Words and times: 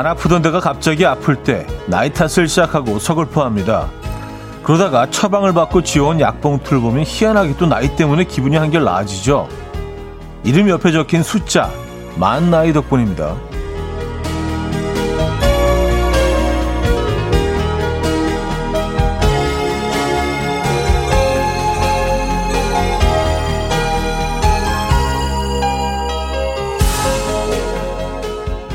안 0.00 0.06
아프던 0.06 0.40
데가 0.40 0.60
갑자기 0.60 1.04
아플 1.04 1.42
때 1.42 1.66
나이 1.84 2.10
탓을 2.10 2.48
시작하고 2.48 2.98
서글퍼합니다. 2.98 3.90
그러다가 4.62 5.10
처방을 5.10 5.52
받고 5.52 5.82
지어온 5.82 6.20
약봉투를 6.20 6.80
보면 6.80 7.04
희한하게 7.06 7.58
또 7.58 7.66
나이 7.66 7.94
때문에 7.96 8.24
기분이 8.24 8.56
한결 8.56 8.84
나아지죠. 8.84 9.46
이름 10.42 10.70
옆에 10.70 10.90
적힌 10.90 11.22
숫자, 11.22 11.70
만 12.16 12.50
나이 12.50 12.72
덕분입니다. 12.72 13.36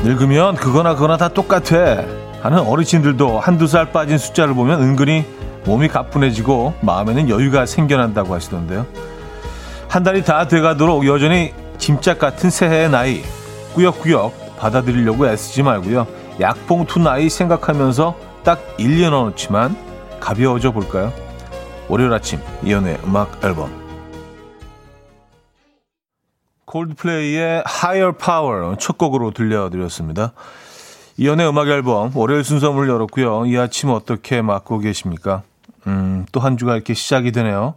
늙으면 0.06 0.54
그거나 0.54 0.94
그거나 0.94 1.16
다 1.16 1.26
똑같아 1.26 2.04
하는 2.40 2.60
어르신들도 2.60 3.40
한두 3.40 3.66
살 3.66 3.90
빠진 3.90 4.18
숫자를 4.18 4.54
보면 4.54 4.80
은근히 4.80 5.26
몸이 5.64 5.88
가뿐해지고 5.88 6.74
마음에는 6.80 7.28
여유가 7.28 7.66
생겨난다고 7.66 8.32
하시던데요. 8.32 8.86
한 9.88 10.04
달이 10.04 10.22
다 10.22 10.46
돼가도록 10.46 11.08
여전히 11.08 11.52
짐짝 11.78 12.20
같은 12.20 12.50
새해의 12.50 12.88
나이 12.88 13.22
꾸역꾸역 13.74 14.58
받아들이려고 14.58 15.26
애쓰지 15.26 15.64
말고요. 15.64 16.06
약봉투 16.40 17.00
나이 17.00 17.28
생각하면서 17.28 18.14
딱 18.44 18.60
1년 18.78 19.12
어치만 19.12 19.76
가벼워져 20.20 20.70
볼까요? 20.70 21.12
월요일 21.88 22.12
아침 22.12 22.38
이연의 22.62 22.98
음악 23.04 23.44
앨범 23.44 23.85
콜드플레이의 26.66 27.64
Higher 27.66 28.16
Power 28.16 28.76
첫 28.78 28.98
곡으로 28.98 29.30
들려드렸습니다. 29.30 30.32
이연의 31.16 31.48
음악 31.48 31.68
앨범 31.68 32.10
월요일 32.14 32.44
순서 32.44 32.72
문을 32.72 32.88
열었고요. 32.88 33.46
이 33.46 33.56
아침 33.56 33.90
어떻게 33.90 34.42
맞고 34.42 34.80
계십니까? 34.80 35.42
음, 35.86 36.26
또 36.32 36.40
한 36.40 36.58
주가 36.58 36.74
이렇게 36.74 36.92
시작이 36.94 37.32
되네요. 37.32 37.74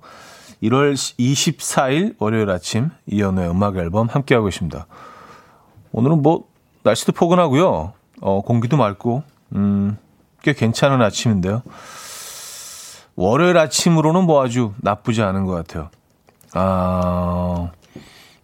1월 0.63 0.93
24일 0.93 2.15
월요일 2.19 2.49
아침 2.49 2.89
이연의 3.05 3.49
음악 3.49 3.77
앨범 3.77 4.07
함께하고 4.07 4.45
계십니다. 4.47 4.87
오늘은 5.93 6.21
뭐 6.21 6.45
날씨도 6.83 7.13
포근하고요. 7.13 7.93
어, 8.21 8.41
공기도 8.41 8.75
맑고 8.75 9.23
음, 9.55 9.97
꽤 10.41 10.53
괜찮은 10.53 11.01
아침인데요. 11.01 11.61
월요일 13.15 13.57
아침으로는 13.57 14.23
뭐 14.23 14.43
아주 14.43 14.73
나쁘지 14.77 15.21
않은 15.21 15.45
것 15.45 15.53
같아요. 15.53 15.89
아, 16.53 17.71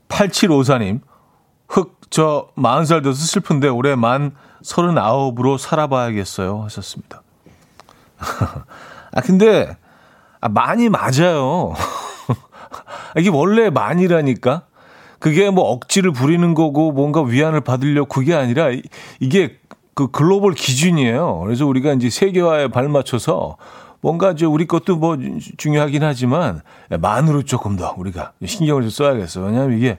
8754님, 0.09 1.02
흑, 1.67 2.00
저, 2.09 2.50
40살 2.58 3.03
돼서 3.03 3.14
슬픈데 3.14 3.67
올해 3.70 3.95
만 3.95 4.36
39으로 4.64 5.58
살아봐야겠어요. 5.58 6.64
하셨습니다. 6.64 7.23
아, 8.20 9.22
근데, 9.22 9.78
아, 10.42 10.50
많이 10.50 10.89
맞아요. 10.89 11.73
이게 13.17 13.30
원래 13.30 13.70
많이라니까? 13.70 14.64
그게 15.20 15.50
뭐 15.50 15.64
억지를 15.72 16.11
부리는 16.11 16.53
거고 16.53 16.92
뭔가 16.92 17.22
위안을 17.23 17.61
받으려고 17.61 18.08
그게 18.08 18.36
아니라 18.36 18.67
이게 19.20 19.58
그 19.95 20.11
글로벌 20.11 20.53
기준이에요. 20.53 21.39
그래서 21.39 21.66
우리가 21.66 21.94
이제 21.94 22.09
세계화에 22.09 22.67
발맞춰서 22.67 23.58
뭔가 24.02 24.32
이제 24.32 24.45
우리 24.45 24.66
것도 24.66 24.98
뭐 24.98 25.17
중요하긴 25.58 26.04
하지만 26.04 26.61
만으로 26.89 27.44
조금 27.44 27.76
더 27.76 27.94
우리가 27.98 28.33
신경을 28.45 28.83
좀 28.83 28.89
써야겠어. 28.92 29.42
왜냐하면 29.42 29.78
이게 29.78 29.98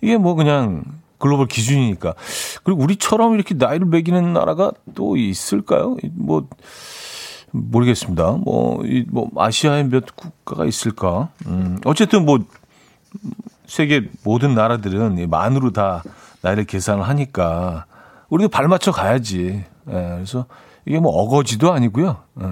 이게 0.00 0.16
뭐 0.16 0.34
그냥 0.34 0.84
글로벌 1.18 1.46
기준이니까. 1.46 2.14
그리고 2.62 2.82
우리처럼 2.82 3.34
이렇게 3.34 3.54
나이를 3.54 3.86
매기는 3.86 4.32
나라가 4.32 4.72
또 4.94 5.16
있을까요? 5.16 5.96
뭐 6.12 6.48
모르겠습니다. 7.50 8.32
뭐, 8.32 8.84
이, 8.84 9.04
뭐, 9.08 9.30
아시아에 9.36 9.84
몇 9.84 10.14
국가가 10.14 10.64
있을까? 10.66 11.30
음, 11.46 11.78
어쨌든 11.84 12.24
뭐, 12.24 12.38
세계 13.66 14.08
모든 14.22 14.54
나라들은 14.54 15.28
만으로 15.30 15.72
다 15.72 16.02
나이를 16.42 16.64
계산을 16.64 17.08
하니까, 17.08 17.86
우리도 18.28 18.48
발맞춰 18.50 18.92
가야지. 18.92 19.64
예, 19.88 19.92
그래서 19.92 20.46
이게 20.84 20.98
뭐 20.98 21.12
어거지도 21.12 21.72
아니고요. 21.72 22.18
예, 22.42 22.46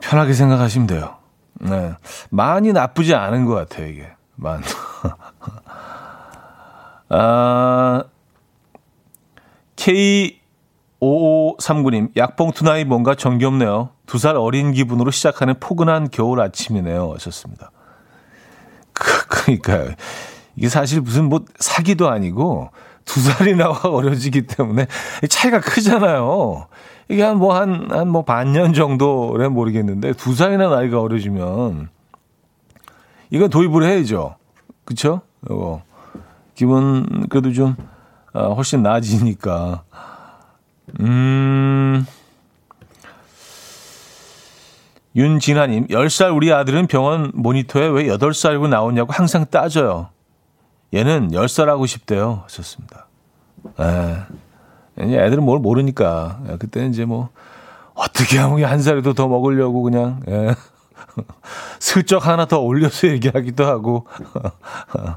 편하게 0.00 0.32
생각하시면 0.32 0.86
돼요. 0.86 1.16
네. 1.60 1.92
많이 2.30 2.72
나쁘지 2.72 3.14
않은 3.14 3.44
것 3.46 3.54
같아요, 3.54 3.86
이게. 3.88 4.08
만. 4.36 4.62
아, 7.08 8.02
K5539님, 11.00 12.16
약봉투 12.16 12.64
나이 12.64 12.84
뭔가 12.84 13.14
정겹네요. 13.14 13.90
두 14.06 14.18
살 14.18 14.36
어린 14.36 14.72
기분으로 14.72 15.10
시작하는 15.10 15.54
포근한 15.60 16.08
겨울 16.10 16.40
아침이네요. 16.40 17.12
하셨습니다. 17.14 17.70
그, 18.92 19.26
그러니까요. 19.28 19.94
이게 20.56 20.68
사실 20.68 21.00
무슨 21.00 21.28
뭐 21.28 21.44
사기도 21.58 22.08
아니고 22.08 22.70
두 23.04 23.20
살이나 23.20 23.68
어려지기 23.84 24.46
때문에 24.46 24.86
차이가 25.28 25.60
크잖아요. 25.60 26.66
이게 27.08 27.22
한 27.22 27.38
뭐 27.38 27.54
한, 27.54 27.88
한 27.90 28.08
뭐 28.08 28.24
반년 28.24 28.72
정도래 28.72 29.48
모르겠는데 29.48 30.12
두 30.14 30.34
살이나 30.34 30.68
나이가 30.68 31.00
어려지면 31.00 31.88
이건 33.30 33.50
도입을 33.50 33.82
해야죠. 33.84 34.36
그쵸? 34.84 35.20
이거. 35.44 35.82
기분 36.54 37.26
그래도 37.28 37.52
좀 37.52 37.76
어, 38.32 38.54
훨씬 38.54 38.82
나아지니까. 38.82 39.82
음. 41.00 42.06
윤진아님, 45.14 45.86
10살 45.86 46.34
우리 46.36 46.52
아들은 46.52 46.88
병원 46.88 47.30
모니터에 47.34 47.86
왜 47.88 48.04
8살이고 48.04 48.68
나오냐고 48.68 49.12
항상 49.12 49.46
따져요. 49.46 50.10
얘는 50.92 51.30
10살 51.30 51.66
하고 51.66 51.86
싶대요. 51.86 52.42
하셨습니다. 52.44 53.06
에, 53.80 54.16
애들은 54.98 55.44
뭘 55.44 55.58
모르니까. 55.58 56.40
그때는 56.58 56.90
이제 56.90 57.04
뭐, 57.04 57.28
어떻게 57.94 58.38
하면 58.38 58.64
한 58.64 58.80
살이라도 58.82 59.14
더 59.14 59.28
먹으려고 59.28 59.82
그냥, 59.82 60.20
에. 60.28 60.54
슬쩍 61.80 62.26
하나 62.26 62.46
더 62.46 62.58
올려서 62.60 63.08
얘기하기도 63.08 63.66
하고. 63.66 64.06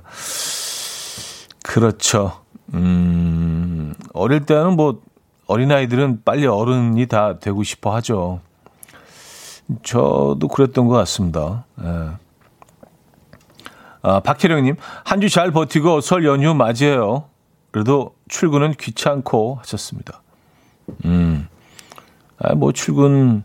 그렇죠. 1.63 2.40
음, 2.73 3.94
어릴 4.13 4.45
때는 4.45 4.75
뭐, 4.75 5.01
어린아이들은 5.47 6.22
빨리 6.23 6.46
어른이 6.46 7.07
다 7.07 7.40
되고 7.40 7.63
싶어 7.63 7.94
하죠. 7.96 8.40
저도 9.84 10.47
그랬던 10.47 10.88
것 10.88 10.96
같습니다. 10.96 11.66
예. 11.84 12.09
아, 14.01 14.19
박혜령님, 14.22 14.75
한 15.03 15.19
주 15.19 15.28
잘 15.29 15.51
버티고 15.51 16.01
설 16.01 16.25
연휴 16.25 16.53
맞이해요. 16.53 17.25
그래도 17.72 18.16
출근은 18.28 18.74
귀찮고 18.74 19.57
하셨습니다. 19.62 20.22
음, 21.06 21.47
아, 22.40 22.56
뭐 22.56 22.72
출근, 22.72 23.44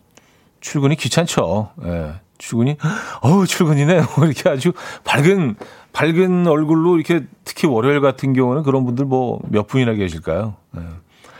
출근이 0.60 0.96
귀찮죠. 0.96 1.70
예. 1.84 2.14
출근이, 2.38 2.76
어우, 3.22 3.46
출근이네. 3.46 4.02
뭐 4.16 4.26
이렇게 4.26 4.48
아주 4.48 4.72
밝은, 5.04 5.56
밝은 5.92 6.46
얼굴로 6.46 6.96
이렇게 6.96 7.26
특히 7.44 7.68
월요일 7.68 8.00
같은 8.00 8.32
경우는 8.32 8.62
그런 8.64 8.84
분들 8.84 9.04
뭐 9.04 9.38
몇 9.48 9.66
분이나 9.68 9.92
계실까요? 9.94 10.56
예. 10.76 10.80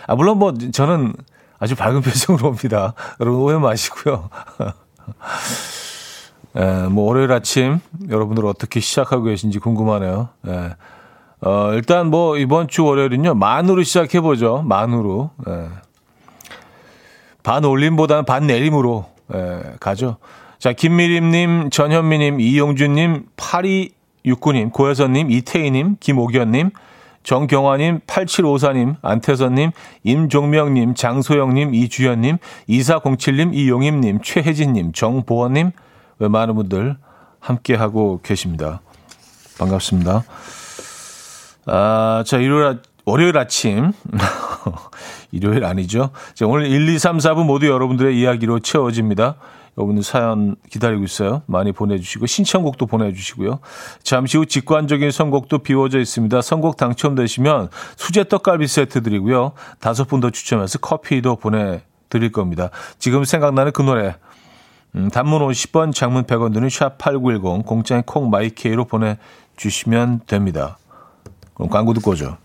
아, 0.06 0.14
물론 0.14 0.38
뭐 0.38 0.52
저는 0.54 1.14
아주 1.58 1.74
밝은 1.74 2.02
표정으로 2.02 2.48
옵니다. 2.48 2.94
여러분 3.20 3.40
오해 3.40 3.56
마시고요. 3.58 4.28
예, 6.56 6.86
뭐 6.88 7.04
월요일 7.06 7.32
아침 7.32 7.80
여러분들 8.08 8.46
어떻게 8.46 8.78
시작하고 8.80 9.24
계신지 9.24 9.58
궁금하네요. 9.58 10.28
예. 10.46 10.76
어, 11.44 11.72
일단 11.74 12.08
뭐 12.08 12.38
이번 12.38 12.68
주 12.68 12.84
월요일은요. 12.84 13.34
만으로 13.34 13.82
시작해 13.82 14.20
보죠. 14.20 14.62
만으로. 14.62 15.30
예. 15.46 15.68
반 17.42 17.64
올림보다는 17.64 18.24
반 18.24 18.46
내림으로 18.46 19.04
예, 19.34 19.60
가죠. 19.78 20.16
자, 20.58 20.72
김미림 20.72 21.30
님, 21.30 21.68
전현미 21.68 22.18
님, 22.18 22.40
이용준 22.40 22.94
님, 22.94 23.26
8269님, 23.36 24.72
고혜선 24.72 25.12
님, 25.12 25.30
이태희 25.30 25.70
님, 25.70 25.96
김옥연님, 26.00 26.70
정경화님, 27.22 28.00
8754님, 28.06 28.96
안태선님, 29.02 29.72
임종명님, 30.04 30.94
장소영님, 30.94 31.74
이주연님, 31.74 32.38
2407님, 32.68 33.54
이용임님, 33.54 34.20
최혜진님, 34.22 34.92
정보원님, 34.92 35.72
왜 36.18 36.28
많은 36.28 36.54
분들 36.54 36.96
함께하고 37.40 38.20
계십니다. 38.22 38.80
반갑습니다. 39.58 40.24
아, 41.66 42.22
자, 42.26 42.38
일요일, 42.38 42.78
월요일 43.04 43.36
아침. 43.38 43.92
일요일 45.32 45.64
아니죠. 45.64 46.10
자, 46.34 46.46
오늘 46.46 46.66
1, 46.66 46.88
2, 46.88 46.98
3, 46.98 47.18
4분 47.18 47.44
모두 47.44 47.66
여러분들의 47.66 48.18
이야기로 48.18 48.60
채워집니다. 48.60 49.36
여러분들 49.76 50.04
사연 50.04 50.54
기다리고 50.70 51.02
있어요. 51.02 51.42
많이 51.46 51.72
보내주시고 51.72 52.26
신청곡도 52.26 52.86
보내주시고요. 52.86 53.58
잠시 54.02 54.38
후 54.38 54.46
직관적인 54.46 55.10
선곡도 55.10 55.58
비워져 55.58 55.98
있습니다. 55.98 56.40
선곡 56.42 56.76
당첨되시면 56.76 57.70
수제 57.96 58.24
떡갈비 58.24 58.68
세트 58.68 59.02
드리고요. 59.02 59.52
다섯 59.80 60.04
분 60.04 60.20
더 60.20 60.30
추첨해서 60.30 60.78
커피도 60.78 61.36
보내드릴 61.36 62.30
겁니다. 62.30 62.70
지금 63.00 63.24
생각나는 63.24 63.72
그 63.72 63.82
노래 63.82 64.14
음, 64.94 65.10
단문 65.10 65.42
50번, 65.42 65.92
장문 65.92 66.22
100원 66.22 66.54
드는 66.54 66.68
샵8910 66.68 67.66
공짜인 67.66 68.02
콩 68.04 68.30
마이케이로 68.30 68.84
보내주시면 68.84 70.20
됩니다. 70.28 70.78
그럼 71.54 71.68
광고 71.70 71.94
듣고 71.94 72.12
오죠. 72.12 72.36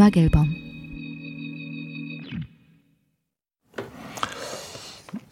음악 0.00 0.16
앨범 0.16 0.49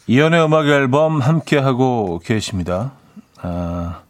이연의 0.09 0.43
음악 0.45 0.67
앨범 0.67 1.21
함께 1.21 1.59
하고 1.59 2.19
계십니다. 2.25 2.93
아, 3.43 4.01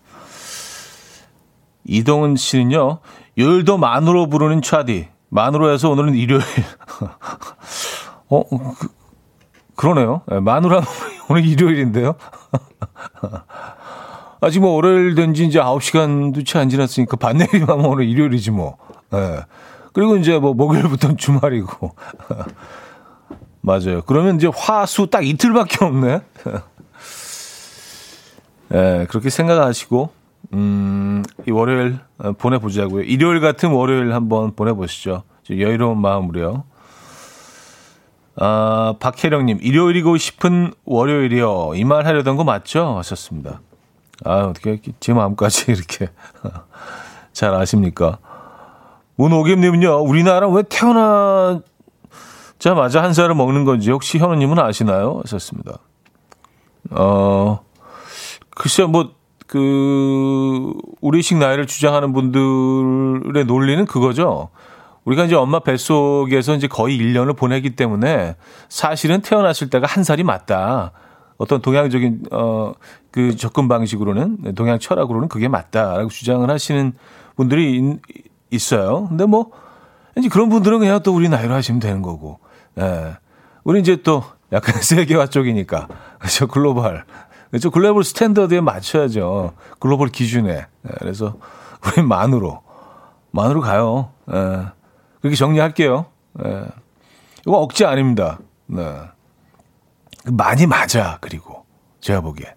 이동은 1.85 2.37
씨는요, 2.37 2.99
요일도 3.37 3.79
만으로 3.79 4.29
부르는 4.29 4.63
차디. 4.63 5.09
만으로 5.29 5.71
해서 5.73 5.91
오늘은 5.91 6.15
일요일. 6.15 6.43
어, 8.31 8.45
그, 8.49 8.89
그러네요. 9.75 10.23
네, 10.29 10.39
만으로 10.41 10.77
하면 10.77 10.89
오늘 11.29 11.45
일요일인데요. 11.45 12.15
아직 14.41 14.61
뭐 14.61 14.71
월요일 14.75 15.17
된 15.17 15.35
지 15.35 15.45
이제 15.47 15.59
9시간도 15.59 16.47
채 16.47 16.61
안 16.61 16.69
지났으니까 16.69 17.17
반 17.17 17.39
내일이면 17.39 17.85
오늘 17.85 18.09
일요일이지 18.09 18.53
뭐. 18.53 18.77
네. 19.11 19.41
그리고 19.93 20.17
이제 20.17 20.39
뭐 20.39 20.55
목요일부터는 20.55 21.17
주말이고. 21.17 21.93
맞아요. 23.61 24.03
그러면 24.03 24.37
이제 24.37 24.49
화수 24.55 25.09
딱 25.11 25.27
이틀밖에 25.27 25.85
없네. 25.85 26.21
예, 28.73 28.77
네, 28.77 29.07
그렇게 29.09 29.31
생각하시고, 29.31 30.11
음, 30.53 31.23
이 31.47 31.51
월요일 31.51 31.99
보내보자고요. 32.39 33.03
일요일 33.03 33.41
같은 33.41 33.71
월요일 33.71 34.13
한번 34.13 34.55
보내보시죠. 34.55 35.23
여유로운 35.51 35.99
마음으로요. 36.01 36.65
아, 38.37 38.95
박혜령님, 39.01 39.59
일요일이고 39.63 40.17
싶은 40.17 40.73
월요일이요. 40.85 41.73
이 41.75 41.85
말 41.85 42.07
하려던 42.07 42.37
거 42.37 42.45
맞죠? 42.45 42.97
하셨습니다. 42.99 43.61
아, 44.25 44.41
어떻게 44.43 44.81
제 45.01 45.13
마음까지 45.13 45.73
이렇게 45.73 46.11
잘 47.33 47.55
아십니까? 47.55 48.19
문오겸님은요, 49.17 50.03
우리나라 50.03 50.49
왜 50.49 50.63
태어나 50.63 51.61
자마자 52.59 53.03
한 53.03 53.15
살을 53.15 53.35
먹는 53.35 53.65
건지 53.65 53.91
혹시 53.91 54.19
현우님은 54.19 54.59
아시나요? 54.59 55.21
하셨습니다. 55.25 55.79
어, 56.91 57.61
글쎄요, 58.51 58.89
뭐, 58.89 59.13
그, 59.47 60.73
우리식 61.01 61.39
나이를 61.39 61.67
주장하는 61.67 62.13
분들의 62.13 63.45
논리는 63.47 63.85
그거죠. 63.87 64.51
우리가 65.05 65.25
이제 65.25 65.35
엄마 65.35 65.61
뱃속에서 65.61 66.55
이제 66.55 66.67
거의 66.67 66.99
1년을 66.99 67.37
보내기 67.37 67.77
때문에 67.77 68.37
사실은 68.69 69.23
태어났을 69.23 69.71
때가 69.71 69.87
한 69.87 70.05
살이 70.05 70.23
맞다. 70.23 70.93
어떤 71.39 71.63
동양적인, 71.63 72.25
어, 72.33 72.73
그 73.11 73.37
접근 73.37 73.69
방식으로는, 73.69 74.55
동양 74.55 74.79
철학으로는 74.79 75.29
그게 75.29 75.49
맞다라고 75.49 76.11
주장을 76.11 76.51
하시는 76.51 76.93
분들이 77.37 77.97
있어요. 78.51 79.07
근데 79.09 79.25
뭐, 79.25 79.51
이제 80.17 80.29
그런 80.29 80.49
분들은 80.49 80.81
그냥 80.81 81.01
또 81.03 81.15
우리 81.15 81.29
나이로 81.29 81.55
하시면 81.55 81.81
되는 81.81 82.03
거고. 82.03 82.41
예. 82.79 83.17
우리 83.65 83.81
이제 83.81 83.97
또 84.03 84.25
약간 84.53 84.81
세계화 84.83 85.27
쪽이니까. 85.27 85.89
그렇죠. 86.19 86.47
글로벌. 86.47 87.05
그렇죠. 87.51 87.71
글로벌 87.71 88.05
스탠더드에 88.05 88.61
맞춰야죠. 88.61 89.55
글로벌 89.79 90.09
기준에. 90.09 90.53
예. 90.59 90.91
그래서 90.99 91.37
우리 91.87 92.03
만으로. 92.03 92.63
만으로 93.31 93.61
가요. 93.61 94.11
예. 94.33 94.67
그렇게 95.21 95.37
정리할게요. 95.37 96.07
예. 96.45 96.65
이거 97.47 97.59
억지 97.59 97.85
아닙니다. 97.85 98.39
네. 98.67 98.83
많이 100.31 100.67
맞아. 100.67 101.19
그리고 101.21 101.65
제가 102.01 102.21
보기에. 102.21 102.55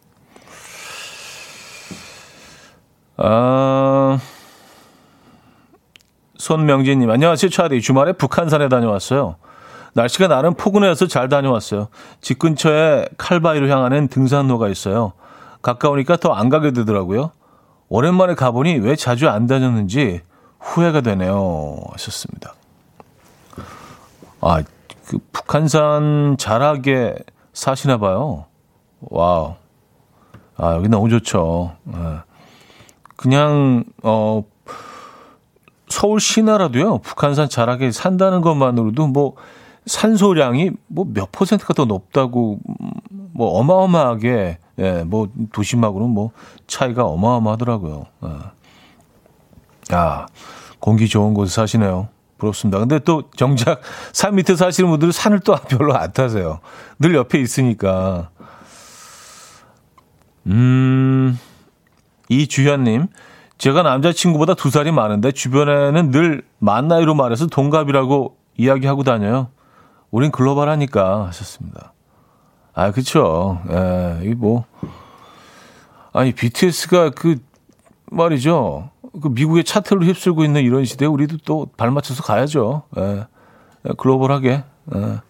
아, 3.23 4.19
손명진님, 6.37 7.09
안녕하세요, 7.09 7.49
차디. 7.51 7.81
주말에 7.81 8.13
북한산에 8.13 8.67
다녀왔어요. 8.67 9.35
날씨가 9.93 10.27
나름 10.27 10.53
포근해서 10.53 11.07
잘 11.07 11.29
다녀왔어요. 11.29 11.87
집 12.21 12.39
근처에 12.39 13.07
칼바위로 13.17 13.67
향하는 13.67 14.07
등산로가 14.07 14.69
있어요. 14.69 15.13
가까우니까 15.61 16.17
더 16.17 16.33
안 16.33 16.49
가게 16.49 16.71
되더라고요. 16.71 17.31
오랜만에 17.89 18.35
가보니 18.35 18.77
왜 18.79 18.95
자주 18.95 19.29
안 19.29 19.47
다녔는지 19.47 20.21
후회가 20.59 21.01
되네요. 21.01 21.77
하셨습니다. 21.91 22.53
아, 24.39 24.63
그 25.07 25.17
북한산 25.33 26.37
자락에 26.39 27.15
사시나 27.53 27.97
봐요. 27.97 28.45
와우. 29.01 29.55
아, 30.57 30.75
여기 30.75 30.87
너무 30.87 31.09
좋죠. 31.09 31.73
네. 31.83 31.97
그냥, 33.17 33.83
어, 34.03 34.43
서울 35.89 36.19
시내라도요, 36.19 36.99
북한산 36.99 37.49
자락에 37.49 37.91
산다는 37.91 38.41
것만으로도 38.41 39.07
뭐 39.07 39.35
산소량이 39.85 40.71
뭐 40.87 41.05
몇 41.05 41.31
퍼센트가 41.31 41.73
더 41.73 41.85
높다고 41.85 42.59
뭐 43.33 43.59
어마어마하게 43.59 44.57
예, 44.79 45.03
뭐 45.05 45.27
도심하고는 45.51 46.09
뭐 46.09 46.31
차이가 46.67 47.05
어마어마하더라고요. 47.05 48.05
예. 48.25 49.95
야, 49.95 50.25
공기 50.79 51.07
좋은 51.07 51.33
곳에 51.33 51.53
사시네요. 51.53 52.07
부럽습니다. 52.37 52.79
근데 52.79 52.99
또 52.99 53.23
정작 53.35 53.81
산 54.13 54.35
밑에 54.35 54.55
사시는 54.55 54.89
분들은 54.89 55.11
산을 55.11 55.39
또 55.41 55.55
별로 55.69 55.95
안 55.95 56.11
타세요. 56.11 56.59
늘 56.99 57.13
옆에 57.15 57.39
있으니까. 57.39 58.29
음, 60.47 61.37
이주현님, 62.29 63.07
제가 63.57 63.83
남자친구보다 63.83 64.55
두 64.55 64.69
살이 64.71 64.91
많은데 64.91 65.31
주변에는 65.31 66.11
늘 66.11 66.43
만 66.63 66.87
나이로 66.87 67.15
말해서 67.15 67.47
동갑이라고 67.47 68.37
이야기하고 68.57 69.01
다녀요. 69.03 69.47
우린 70.11 70.31
글로벌하니까 70.31 71.27
하셨습니다. 71.27 71.93
아, 72.73 72.91
그쵸. 72.91 73.61
예, 73.69 74.19
이 74.23 74.35
뭐. 74.35 74.65
아니, 76.13 76.33
BTS가 76.33 77.11
그, 77.11 77.39
말이죠. 78.11 78.89
그 79.21 79.29
미국의 79.29 79.63
차트를 79.63 80.05
휩쓸고 80.05 80.43
있는 80.43 80.61
이런 80.61 80.85
시대에 80.85 81.07
우리도 81.07 81.37
또 81.45 81.67
발맞춰서 81.77 82.23
가야죠. 82.23 82.83
예, 82.97 83.25
예 83.87 83.93
글로벌하게. 83.97 84.63
예. 84.95 85.21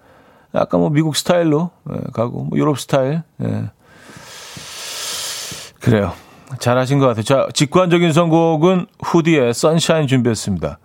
약간 0.54 0.82
뭐 0.82 0.90
미국 0.90 1.16
스타일로 1.16 1.70
예, 1.92 2.00
가고, 2.14 2.44
뭐 2.44 2.58
유럽 2.58 2.80
스타일. 2.80 3.24
예. 3.44 3.72
그래요. 5.80 6.14
잘하신 6.60 7.00
것 7.00 7.08
같아요. 7.08 7.24
자, 7.24 7.48
직관적인 7.54 8.14
선곡은 8.14 8.88
후디의 9.04 9.54
선샤인 9.54 10.08
준비했습니다. 10.08 10.80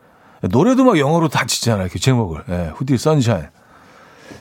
노래도 0.50 0.84
막 0.84 0.98
영어로 0.98 1.28
다 1.28 1.44
치잖아요. 1.44 1.88
그 1.90 1.98
제목을. 1.98 2.44
네, 2.46 2.70
후디의 2.74 2.98
선샤인. 2.98 3.46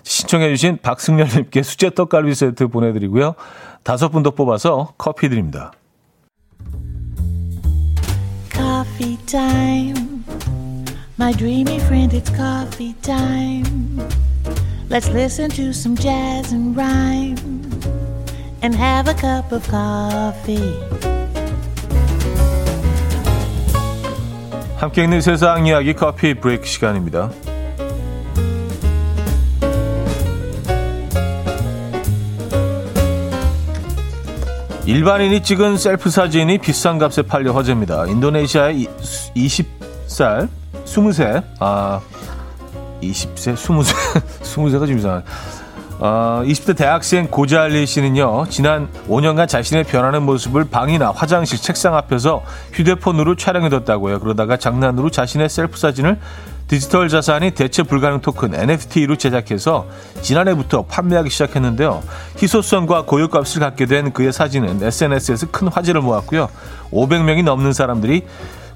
신청해 0.03 0.49
주신 0.49 0.77
박승렬님께 0.81 1.63
수제 1.63 1.91
떡 1.91 2.09
갈비 2.09 2.33
세트 2.33 2.67
보내드리고요. 2.67 3.35
다섯 3.83 4.09
분 4.09 4.23
더 4.23 4.31
뽑아서 4.31 4.93
커피 4.97 5.29
드립니다. 5.29 5.71
Coffee 8.51 9.17
time. 9.25 10.23
My 11.19 11.33
dreamy 11.33 11.77
friend, 11.77 12.13
it's 12.13 12.29
coffee 12.35 12.93
time. 13.01 13.99
Let's 14.89 15.09
listen 15.09 15.49
to 15.51 15.69
some 15.69 15.95
jazz 15.97 16.53
and 16.53 16.75
rhyme 16.75 17.37
and 18.61 18.75
have 18.75 19.09
a 19.09 19.15
cup 19.15 19.53
of 19.53 19.67
coffee. 19.69 20.79
함께 24.77 25.03
있는 25.03 25.21
세상 25.21 25.65
이야기 25.65 25.93
커피 25.93 26.33
브레이크 26.33 26.65
시간입니다. 26.65 27.31
일반인이 34.85 35.41
찍은 35.41 35.77
셀프 35.77 36.11
사진이 36.11 36.59
비싼 36.59 36.99
값에 36.99 37.23
팔려 37.23 37.53
화제입니다. 37.53 38.05
인도네시아의 38.05 38.87
20살, 39.35 40.47
20세, 40.85 41.43
아, 41.59 41.99
20세, 43.01 43.55
20세, 43.55 44.21
20세가 44.43 44.87
좀 44.87 44.97
이상하네. 44.99 45.23
어, 45.97 46.43
20대 46.45 46.77
대학생 46.77 47.27
고잘리 47.31 47.87
씨는요, 47.87 48.45
지난 48.49 48.87
5년간 49.07 49.47
자신의 49.47 49.85
변하는 49.85 50.21
모습을 50.21 50.65
방이나 50.65 51.09
화장실, 51.09 51.59
책상 51.59 51.95
앞에서 51.95 52.43
휴대폰으로 52.73 53.37
촬영해뒀다고요. 53.37 54.19
그러다가 54.19 54.57
장난으로 54.57 55.09
자신의 55.09 55.49
셀프 55.49 55.79
사진을 55.79 56.19
디지털 56.67 57.09
자산인 57.09 57.51
대체 57.51 57.83
불가능 57.83 58.21
토큰 58.21 58.55
NFT로 58.55 59.17
제작해서 59.17 59.85
지난해부터 60.21 60.85
판매하기 60.85 61.29
시작했는데요. 61.29 62.01
희소성과 62.41 63.03
고유값을 63.03 63.59
갖게 63.59 63.85
된 63.85 64.11
그의 64.11 64.33
사진은 64.33 64.81
SNS에서 64.81 65.47
큰 65.51 65.67
화제를 65.67 66.01
모았고요. 66.01 66.49
500명이 66.91 67.43
넘는 67.43 67.71
사람들이 67.71 68.23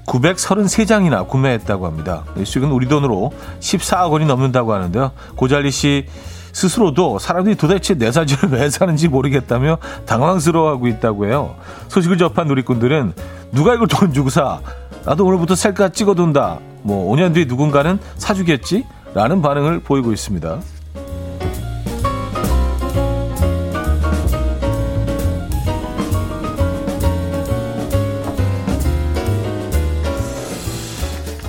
933장이나 0.06 1.26
구매했다고 1.26 1.86
합니다. 1.86 2.24
수익은 2.42 2.70
우리 2.70 2.88
돈으로 2.88 3.32
14억 3.58 4.12
원이 4.12 4.24
넘는다고 4.24 4.72
하는데요. 4.72 5.12
고잘리 5.36 5.70
씨 5.70 6.06
스스로도 6.52 7.18
사람들이 7.18 7.56
도대체 7.56 7.94
내 7.94 8.10
사진을 8.10 8.54
왜 8.58 8.70
사는지 8.70 9.08
모르겠다며 9.08 9.78
당황스러워하고 10.06 10.86
있다고 10.86 11.26
해요. 11.26 11.56
소식을 11.88 12.18
접한 12.18 12.46
누리꾼들은 12.48 13.14
누가 13.52 13.74
이걸 13.74 13.88
돈 13.88 14.12
주고 14.12 14.30
사? 14.30 14.60
나도 15.04 15.24
오늘부터 15.26 15.54
셀카 15.54 15.90
찍어둔다. 15.90 16.58
뭐 16.82 17.14
5년 17.14 17.34
뒤에 17.34 17.44
누군가는 17.44 17.98
사주겠지? 18.16 18.84
라는 19.14 19.42
반응을 19.42 19.80
보이고 19.80 20.12
있습니다. 20.12 20.60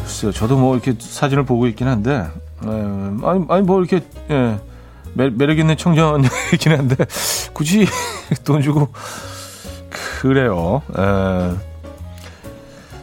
글쎄요, 0.03 0.31
저도 0.31 0.57
뭐 0.57 0.75
이렇게 0.75 0.93
사진을 0.99 1.45
보고 1.45 1.67
있긴 1.67 1.87
한데, 1.87 2.11
에, 2.11 2.67
아니, 2.67 3.45
아니, 3.49 3.61
뭐 3.63 3.79
이렇게, 3.79 4.05
예, 4.29 4.59
매, 5.13 5.29
매력 5.29 5.57
있는 5.59 5.77
청년이긴 5.77 6.71
한데, 6.77 6.95
굳이 7.53 7.85
돈 8.43 8.61
주고, 8.61 8.89
그래요. 10.19 10.81
에. 10.97 11.70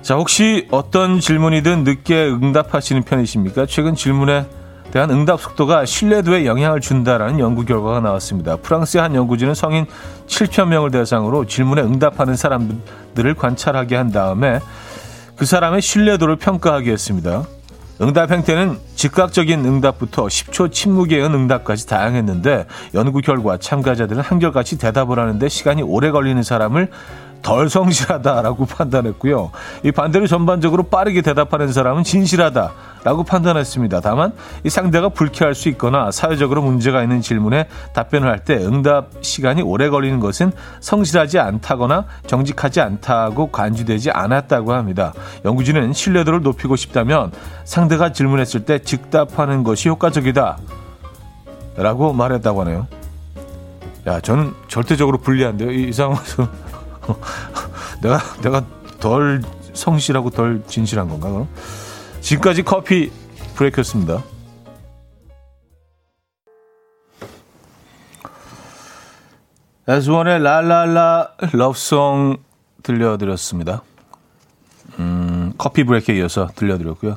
자, 0.09 0.15
혹시 0.15 0.67
어떤 0.71 1.21
질문이든 1.21 1.85
늦게 1.85 2.29
응답하시는 2.29 3.03
편이십니까? 3.03 3.67
최근 3.67 3.95
질문에 3.95 4.47
대한 4.91 5.11
응답 5.11 5.39
속도가 5.39 5.85
신뢰도에 5.85 6.47
영향을 6.47 6.81
준다라는 6.81 7.39
연구 7.41 7.67
결과가 7.67 8.01
나왔습니다. 8.01 8.57
프랑스의 8.57 9.03
한 9.03 9.15
연구진은 9.15 9.53
성인 9.53 9.85
7천 10.27 10.69
명을 10.69 10.93
대상으로 10.93 11.45
질문에 11.45 11.83
응답하는 11.83 12.37
사람들을 12.37 13.35
관찰하게 13.35 13.97
한 13.97 14.11
다음에 14.11 14.61
그 15.37 15.45
사람의 15.45 15.83
신뢰도를 15.83 16.37
평가하게 16.37 16.91
했습니다. 16.91 17.45
응답 18.01 18.31
행태는 18.31 18.79
즉각적인 18.95 19.63
응답부터 19.63 20.25
10초 20.25 20.73
침묵에 20.73 21.21
은 21.21 21.35
응답까지 21.35 21.87
다양했는데 21.87 22.65
연구 22.95 23.21
결과 23.21 23.59
참가자들은 23.59 24.23
한결같이 24.23 24.79
대답을 24.79 25.19
하는데 25.19 25.49
시간이 25.51 25.83
오래 25.83 26.11
걸리는 26.11 26.43
사람을 26.43 26.89
덜 27.43 27.71
성실하다라고 27.71 28.67
판단했고요. 28.67 29.51
이 29.85 29.93
반대로 29.93 30.27
전반적으로 30.27 30.85
빠르게 30.85 31.23
대답하는 31.23 31.73
사람은 31.73 32.05
진실하다라고 32.05 33.25
판단했습니다. 33.25 34.01
다만 34.01 34.33
이 34.65 34.71
상대가 34.71 35.09
불쾌할 35.09 35.55
수 35.55 35.69
있거나 35.71 36.11
사회적으로 36.11 36.63
문제가 36.63 37.03
있는 37.03 37.21
질문에 37.21 37.69
답변을 37.95 38.29
할 38.29 38.39
때 38.45 38.55
응답 38.57 39.11
시간이 39.21 39.63
오래 39.63 39.89
걸리는 39.89 40.21
것은 40.21 40.53
성실하지 40.81 41.39
않다거나 41.39 42.05
정직하지 42.27 42.81
않다고 42.81 43.51
간주되지 43.51 44.11
않았다고 44.11 44.73
합니다. 44.73 45.13
연구진은 45.45 45.93
신뢰도를 45.93 46.43
높이고 46.43 46.77
싶다면 46.77 47.33
상대가 47.65 48.13
질문했을 48.13 48.65
때 48.65 48.79
즉답하는 48.79 49.65
것이 49.65 49.89
효과적이다. 49.89 50.59
라고 51.77 52.13
말했다고 52.13 52.61
하네요. 52.63 52.87
야, 54.07 54.21
저는 54.21 54.55
절대적으로 54.69 55.19
불리한데요. 55.19 55.71
이, 55.71 55.89
이 55.89 55.93
상황에서. 55.93 56.49
내가 58.03 58.19
내가 58.43 58.65
덜 59.01 59.43
성실하고 59.73 60.31
덜 60.31 60.63
진실한 60.67 61.09
건가? 61.09 61.31
그럼? 61.31 61.49
지금까지 62.21 62.63
커피 62.63 63.11
브레이크였습니다. 63.55 64.23
에스원의 69.87 70.41
랄랄라 70.41 71.29
러브송 71.53 72.37
들려드렸습니다. 72.83 73.83
음, 74.99 75.55
커피 75.57 75.85
브레이크에 75.85 76.19
이어서 76.19 76.49
들려드렸고요. 76.55 77.17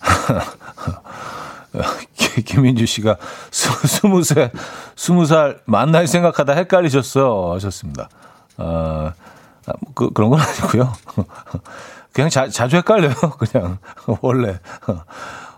김민주 2.44 2.86
씨가 2.86 3.16
스무 3.50 4.22
세, 4.22 4.50
스무 4.96 5.24
살 5.24 5.60
만날 5.64 6.06
생각하다 6.06 6.52
헷갈리셨어 6.54 7.52
하셨습니다. 7.54 8.08
어, 8.58 9.12
그, 9.94 10.10
그런 10.10 10.30
건 10.30 10.40
아니고요. 10.40 10.92
그냥 12.12 12.30
자, 12.30 12.48
자주 12.48 12.76
헷갈려요. 12.76 13.14
그냥 13.38 13.78
원래 14.20 14.58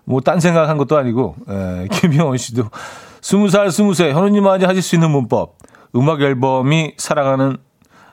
뭐 0.04 0.20
딴 0.20 0.40
생각한 0.40 0.78
것도 0.78 0.96
아니고 0.96 1.36
에, 1.48 1.88
김영원 1.92 2.38
씨도 2.38 2.70
스무 3.20 3.50
살 3.50 3.70
스무 3.70 3.92
세 3.94 4.12
현우님만이 4.12 4.64
하실 4.64 4.82
수 4.82 4.94
있는 4.94 5.10
문법 5.10 5.58
음악 5.94 6.22
앨범이 6.22 6.94
사랑하는 6.96 7.58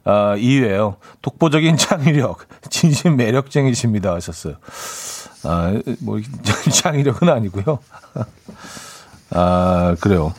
아, 0.05 0.35
이유예요. 0.35 0.97
독보적인 1.21 1.77
창의력, 1.77 2.45
진심 2.69 3.15
매력쟁이십니다 3.15 4.13
하셨어요. 4.13 4.55
아, 5.45 5.73
뭐 6.01 6.19
창의력은 6.73 7.29
아니고요. 7.29 7.79
아, 9.31 9.95
그래요. 10.01 10.33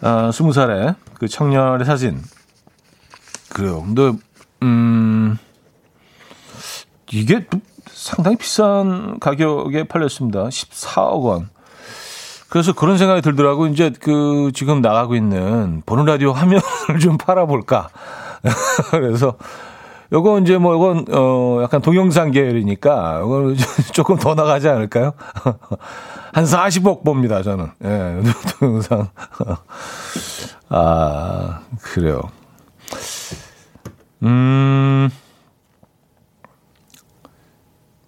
아, 0.00 0.30
스무 0.32 0.52
살에 0.52 0.94
그 1.14 1.26
청년의 1.26 1.84
사진 1.86 2.22
그래요. 3.50 3.82
근데 3.82 4.12
음 4.62 5.38
이게 7.12 7.46
상당히 7.90 8.36
비싼 8.36 9.18
가격에 9.18 9.84
팔렸습니다. 9.84 10.44
14억 10.44 11.22
원. 11.24 11.50
그래서 12.48 12.72
그런 12.72 12.98
생각이 12.98 13.22
들더라고. 13.22 13.66
이제 13.66 13.92
그 14.00 14.50
지금 14.54 14.80
나가고 14.80 15.14
있는 15.14 15.82
보는 15.86 16.04
라디오 16.04 16.32
화면을 16.32 16.62
좀 17.00 17.18
팔아볼까. 17.18 17.88
그래서 18.90 19.36
요거 20.12 20.40
이제 20.40 20.58
뭐 20.58 20.74
이건 20.74 21.04
어 21.12 21.60
약간 21.62 21.80
동영상 21.80 22.32
계열이니까 22.32 23.22
이거는 23.24 23.56
조금 23.92 24.16
더 24.16 24.34
나가지 24.34 24.68
않을까요? 24.68 25.12
한 26.32 26.44
40억 26.44 27.04
봅니다 27.04 27.42
저는. 27.42 27.70
예, 27.84 28.22
동영상. 28.58 29.08
아 30.68 31.60
그래요. 31.82 32.22
음, 34.22 35.10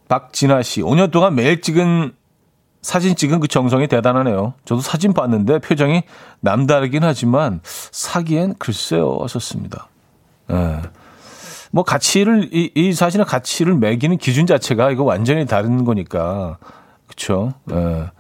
박진아 0.09 0.63
씨, 0.63 0.83
5년 0.83 1.11
동안 1.11 1.35
매일 1.35 1.61
찍은 1.63 2.13
사진 2.83 3.15
찍은 3.15 3.41
그 3.41 3.49
정성이 3.49 3.87
대단하네요. 3.87 4.55
저도 4.65 4.81
사진 4.81 5.15
봤는데 5.15 5.61
표정이 5.61 6.03
남다르긴 6.41 7.05
하지만 7.05 7.61
사기엔 7.63 8.55
글쎄요 8.59 9.19
하셨습니다. 9.23 9.89
예. 10.51 10.83
뭐 11.71 11.85
가치를 11.85 12.51
이, 12.53 12.71
이 12.75 12.93
사진의 12.93 13.25
가치를 13.25 13.77
매기는 13.77 14.19
기준 14.19 14.47
자체가 14.47 14.91
이거 14.91 15.05
완전히 15.05 15.47
다른 15.47 15.85
거니까 15.85 16.59
그렇죠. 17.07 17.55
예. 17.71 18.11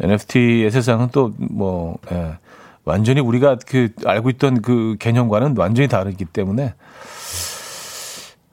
NFT의 0.00 0.70
세상은 0.70 1.10
또뭐 1.10 1.98
예. 2.10 2.38
완전히 2.86 3.20
우리가 3.20 3.58
그 3.66 3.90
알고 4.06 4.30
있던 4.30 4.62
그 4.62 4.96
개념과는 4.98 5.54
완전히 5.58 5.88
다르기 5.88 6.24
때문에 6.24 6.72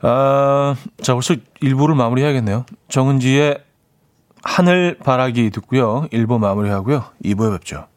아, 0.01 0.75
자, 1.01 1.13
벌써 1.13 1.35
1부를 1.61 1.95
마무리해야겠네요. 1.95 2.65
정은지의 2.89 3.63
하늘 4.43 4.97
바라기 4.97 5.49
듣고요. 5.51 6.07
1부 6.11 6.39
마무리하고요. 6.39 7.05
2부에 7.23 7.53
뵙죠. 7.53 7.87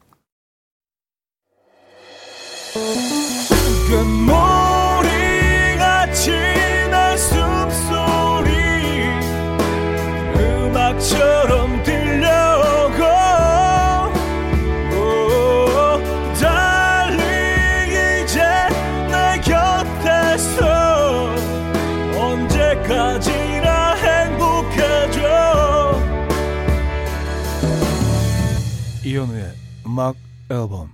음악 29.97 30.15
앨범 30.51 30.91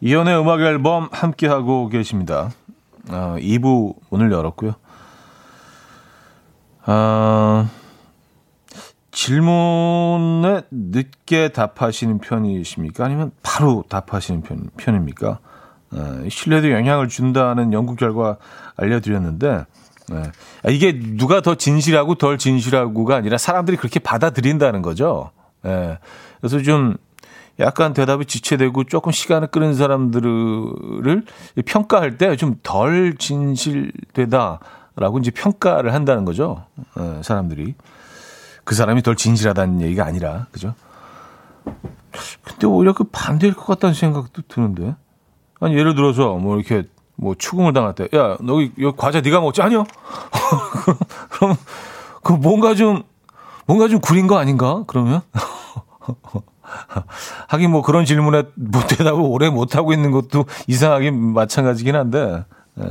이연의 0.00 0.40
음악 0.40 0.62
앨범 0.62 1.10
함께하고 1.12 1.90
계십니다. 1.90 2.48
아, 3.10 3.36
2부 3.38 3.96
오늘 4.08 4.32
열었고요. 4.32 4.72
아, 6.86 7.68
질문에 9.10 10.62
늦게 10.70 11.50
답하시는 11.50 12.18
편이십니까? 12.20 13.04
아니면 13.04 13.30
바로 13.42 13.84
답하시는 13.90 14.40
편, 14.40 14.70
편입니까? 14.78 15.38
아, 15.90 16.24
신뢰도 16.30 16.70
영향을 16.70 17.08
준다는 17.08 17.74
연구 17.74 17.94
결과 17.94 18.38
알려드렸는데, 18.76 19.66
네. 20.08 20.22
이게 20.70 20.98
누가 20.98 21.42
더 21.42 21.56
진실하고 21.56 22.14
덜 22.14 22.38
진실하고가 22.38 23.16
아니라 23.16 23.36
사람들이 23.36 23.76
그렇게 23.76 23.98
받아들인다는 23.98 24.80
거죠. 24.80 25.30
네. 25.68 25.98
그래서 26.40 26.62
좀 26.62 26.96
약간 27.60 27.92
대답이 27.92 28.24
지체되고 28.26 28.84
조금 28.84 29.12
시간을 29.12 29.48
끄는 29.48 29.74
사람들을 29.74 31.24
평가할 31.66 32.16
때 32.16 32.36
좀 32.36 32.54
덜 32.62 33.16
진실되다라고 33.18 35.18
이제 35.20 35.30
평가를 35.30 35.92
한다는 35.92 36.24
거죠. 36.24 36.64
네, 36.96 37.20
사람들이. 37.22 37.74
그 38.64 38.74
사람이 38.74 39.02
덜 39.02 39.16
진실하다는 39.16 39.80
얘기가 39.80 40.04
아니라, 40.04 40.46
그죠? 40.52 40.74
근데 42.44 42.66
오히려 42.66 42.92
그 42.92 43.04
반대일 43.04 43.54
것 43.54 43.66
같다는 43.66 43.94
생각도 43.94 44.42
드는데. 44.48 44.94
아니, 45.60 45.76
예를 45.76 45.94
들어서 45.94 46.34
뭐 46.34 46.56
이렇게 46.56 46.84
뭐 47.16 47.34
추궁을 47.34 47.72
당할 47.72 47.94
때, 47.94 48.08
야, 48.14 48.36
너 48.40 48.62
여기 48.62 48.72
과자 48.96 49.20
네가 49.20 49.40
먹지? 49.40 49.62
아니요. 49.62 49.84
그럼, 51.30 51.56
그 52.22 52.32
뭔가 52.34 52.74
좀, 52.74 53.02
뭔가 53.68 53.86
좀 53.86 54.00
구린 54.00 54.26
거 54.26 54.36
아닌가? 54.38 54.82
그러면? 54.88 55.20
하긴 57.48 57.70
뭐 57.70 57.82
그런 57.82 58.04
질문에 58.04 58.42
못 58.56 58.88
대답을 58.88 59.20
오래 59.20 59.48
못 59.48 59.76
하고 59.76 59.92
있는 59.92 60.10
것도 60.10 60.44
이상하긴 60.66 61.34
마찬가지긴 61.34 61.94
한데. 61.94 62.44
예. 62.80 62.84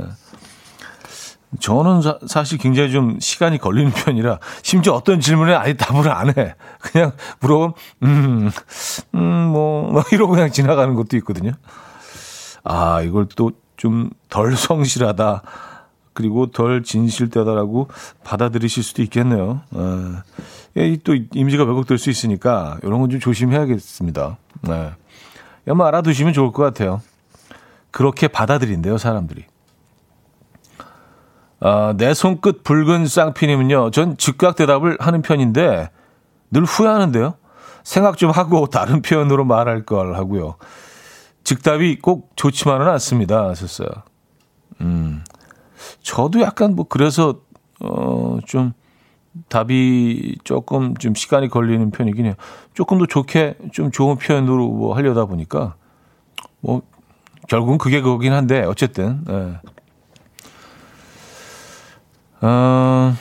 저는 1.60 2.00
사, 2.26 2.44
실 2.44 2.58
굉장히 2.58 2.90
좀 2.90 3.18
시간이 3.20 3.58
걸리는 3.58 3.90
편이라 3.92 4.38
심지어 4.62 4.92
어떤 4.92 5.20
질문에 5.20 5.54
아예 5.54 5.74
답을 5.74 6.10
안 6.10 6.28
해. 6.30 6.54
그냥 6.80 7.12
물어보면 7.40 7.74
음, 8.02 8.50
음, 9.14 9.20
뭐, 9.52 9.90
뭐 9.90 10.02
이러고 10.12 10.32
그냥 10.32 10.50
지나가는 10.50 10.94
것도 10.94 11.16
있거든요. 11.18 11.52
아, 12.64 13.02
이걸 13.02 13.26
또 13.28 13.50
좀 13.78 14.10
덜 14.28 14.54
성실하다. 14.56 15.42
그리고 16.12 16.50
덜 16.50 16.82
진실되다라고 16.82 17.88
받아들이실 18.24 18.82
수도 18.82 19.02
있겠네요. 19.02 19.60
예. 19.74 19.78
또 21.04 21.14
이미지가 21.14 21.64
왜곡될 21.64 21.98
수 21.98 22.10
있으니까 22.10 22.78
이런 22.82 23.00
건 23.00 23.10
좀 23.10 23.20
조심해야겠습니다. 23.20 24.38
네. 24.62 24.90
한번 25.66 25.86
알아두시면 25.88 26.32
좋을 26.32 26.52
것 26.52 26.62
같아요. 26.62 27.00
그렇게 27.90 28.28
받아들인대요, 28.28 28.98
사람들이. 28.98 29.44
아, 31.60 31.94
내 31.96 32.14
손끝 32.14 32.62
붉은 32.62 33.06
쌍피님은요, 33.06 33.90
전 33.90 34.16
즉각 34.16 34.56
대답을 34.56 34.96
하는 35.00 35.22
편인데 35.22 35.90
늘 36.50 36.64
후회하는데요. 36.64 37.34
생각 37.82 38.16
좀 38.16 38.30
하고 38.30 38.66
다른 38.66 39.02
표현으로 39.02 39.44
말할 39.44 39.84
걸 39.84 40.14
하고요. 40.14 40.56
즉답이 41.44 41.98
꼭 42.00 42.30
좋지만은 42.36 42.86
않습니다. 42.88 43.48
하셨어요. 43.48 43.88
음. 44.82 45.24
저도 46.02 46.40
약간 46.42 46.76
뭐 46.76 46.86
그래서, 46.88 47.40
어, 47.80 48.38
좀 48.46 48.72
답이 49.48 50.38
조금 50.44 50.94
좀 50.96 51.14
시간이 51.14 51.48
걸리는 51.48 51.90
편이긴 51.90 52.26
해요. 52.26 52.34
조금 52.74 52.98
더 52.98 53.06
좋게 53.06 53.56
좀 53.72 53.90
좋은 53.90 54.16
표현으로 54.16 54.68
뭐 54.68 54.94
하려다 54.96 55.26
보니까 55.26 55.74
뭐 56.60 56.82
결국은 57.48 57.78
그게 57.78 58.00
그거긴 58.00 58.32
한데 58.32 58.62
어쨌든 58.64 59.24
예. 59.28 59.60
어, 62.40 63.14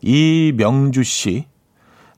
이명주 0.00 1.02
씨 1.04 1.46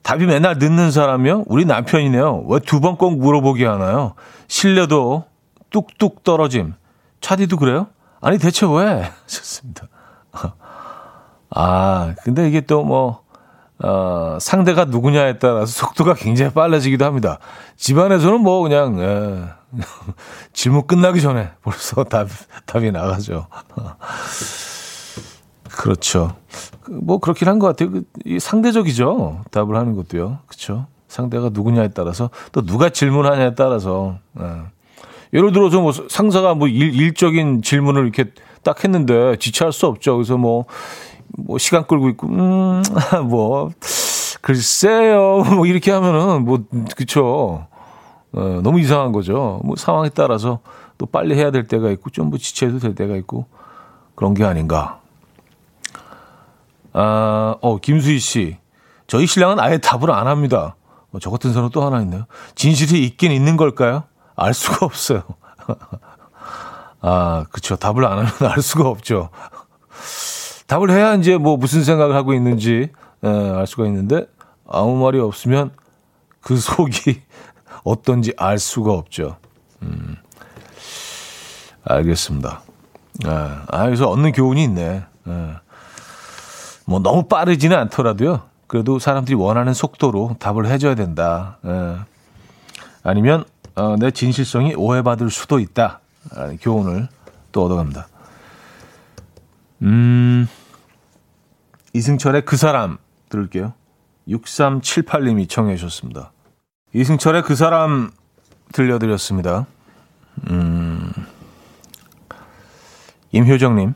답이 0.02 0.26
맨날 0.26 0.58
늦는 0.58 0.90
사람이요? 0.90 1.44
우리 1.46 1.64
남편이네요. 1.64 2.44
왜 2.48 2.58
두 2.60 2.80
번 2.80 2.96
꼭 2.96 3.18
물어보게 3.18 3.64
하나요? 3.66 4.14
신뢰도 4.48 5.24
뚝뚝 5.70 6.22
떨어짐. 6.24 6.74
차디도 7.20 7.56
그래요? 7.56 7.86
아니 8.20 8.38
대체 8.38 8.66
왜? 8.66 9.10
좋습니다. 9.26 9.88
아, 11.54 12.14
근데 12.24 12.48
이게 12.48 12.60
또 12.60 12.84
뭐, 12.84 13.20
어, 13.78 14.38
상대가 14.40 14.84
누구냐에 14.84 15.38
따라서 15.38 15.66
속도가 15.66 16.14
굉장히 16.14 16.52
빨라지기도 16.52 17.04
합니다. 17.04 17.38
집안에서는 17.76 18.40
뭐 18.40 18.62
그냥, 18.62 18.98
예, 19.00 19.44
질문 20.52 20.86
끝나기 20.86 21.20
전에 21.20 21.50
벌써 21.62 22.02
답, 22.04 22.28
답이 22.66 22.90
나가죠. 22.92 23.46
그렇죠. 25.76 26.36
뭐 26.88 27.18
그렇긴 27.18 27.48
한 27.48 27.58
것 27.58 27.66
같아요. 27.68 27.90
그, 27.90 28.02
이 28.24 28.38
상대적이죠. 28.38 29.42
답을 29.50 29.76
하는 29.76 29.96
것도요. 29.96 30.38
그렇죠. 30.46 30.86
상대가 31.08 31.50
누구냐에 31.52 31.88
따라서 31.88 32.30
또 32.52 32.62
누가 32.62 32.90
질문하냐에 32.90 33.54
따라서. 33.54 34.16
예. 34.40 34.44
예를 35.32 35.52
들어서 35.52 35.80
뭐 35.80 35.92
상사가 36.08 36.54
뭐 36.54 36.68
일, 36.68 36.94
일적인 36.94 37.62
질문을 37.62 38.02
이렇게 38.04 38.26
딱 38.62 38.84
했는데 38.84 39.36
지체할 39.36 39.72
수 39.72 39.86
없죠. 39.86 40.14
그래서 40.14 40.36
뭐 40.36 40.66
뭐 41.36 41.58
시간 41.58 41.86
끌고 41.86 42.08
있고 42.10 42.28
음뭐 42.28 43.70
글쎄요. 44.40 45.42
뭐 45.56 45.66
이렇게 45.66 45.90
하면은 45.90 46.44
뭐 46.44 46.60
그쵸. 46.96 47.66
어, 48.32 48.60
너무 48.62 48.80
이상한 48.80 49.12
거죠. 49.12 49.60
뭐 49.64 49.76
상황에 49.76 50.08
따라서 50.10 50.60
또 50.98 51.06
빨리 51.06 51.34
해야 51.36 51.50
될 51.50 51.66
때가 51.66 51.90
있고 51.90 52.10
좀 52.10 52.28
뭐 52.30 52.38
지체해도 52.38 52.78
될 52.78 52.94
때가 52.94 53.16
있고 53.16 53.46
그런 54.14 54.34
게 54.34 54.44
아닌가. 54.44 55.00
아어 56.92 57.78
김수희 57.82 58.18
씨. 58.18 58.58
저희 59.06 59.26
신랑은 59.26 59.58
아예 59.60 59.78
답을 59.78 60.10
안 60.10 60.26
합니다. 60.26 60.76
어, 61.12 61.18
저 61.20 61.30
같은 61.30 61.52
사람 61.52 61.70
또 61.70 61.82
하나 61.84 62.00
있네요. 62.02 62.24
진실이 62.54 63.04
있긴 63.04 63.32
있는 63.32 63.56
걸까요? 63.56 64.04
알 64.36 64.54
수가 64.54 64.86
없어요. 64.86 65.22
아 67.00 67.44
그쵸. 67.50 67.76
답을 67.76 68.04
안 68.06 68.18
하면 68.18 68.32
알 68.52 68.62
수가 68.62 68.88
없죠 68.88 69.30
답을 70.66 70.90
해야 70.90 71.14
이제 71.14 71.36
뭐 71.36 71.56
무슨 71.56 71.84
생각을 71.84 72.14
하고 72.14 72.34
있는지 72.34 72.90
에, 73.22 73.28
예, 73.28 73.50
알 73.50 73.66
수가 73.66 73.86
있는데 73.86 74.26
아무 74.66 74.96
말이 74.96 75.18
없으면 75.18 75.70
그 76.40 76.56
속이 76.56 77.20
어떤지 77.84 78.32
알 78.36 78.58
수가 78.58 78.92
없죠. 78.92 79.36
음, 79.82 80.16
알겠습니다. 81.84 82.62
에, 83.26 83.28
예, 83.28 83.32
아, 83.68 83.84
그래서 83.84 84.08
얻는 84.08 84.32
교훈이 84.32 84.62
있네. 84.64 84.82
에, 84.82 85.04
예. 85.28 85.54
뭐 86.86 87.00
너무 87.00 87.24
빠르지는 87.24 87.76
않더라도요. 87.78 88.42
그래도 88.66 88.98
사람들이 88.98 89.36
원하는 89.36 89.74
속도로 89.74 90.36
답을 90.38 90.66
해줘야 90.66 90.94
된다. 90.94 91.58
에, 91.64 91.96
아니면 93.02 93.44
어, 93.74 93.96
내 93.98 94.10
진실성이 94.10 94.74
오해받을 94.74 95.30
수도 95.30 95.58
있다. 95.58 96.00
교훈을 96.60 97.08
또 97.52 97.64
얻어갑니다. 97.66 98.06
음, 99.84 100.48
이승철의 101.92 102.44
그 102.44 102.56
사람 102.56 102.98
들을게요. 103.28 103.74
6378님이 104.28 105.48
청해 105.48 105.76
주셨습니다. 105.76 106.32
이승철의 106.94 107.42
그 107.42 107.54
사람 107.54 108.10
들려드렸습니다. 108.72 109.66
음, 110.50 111.12
임효정님, 113.32 113.94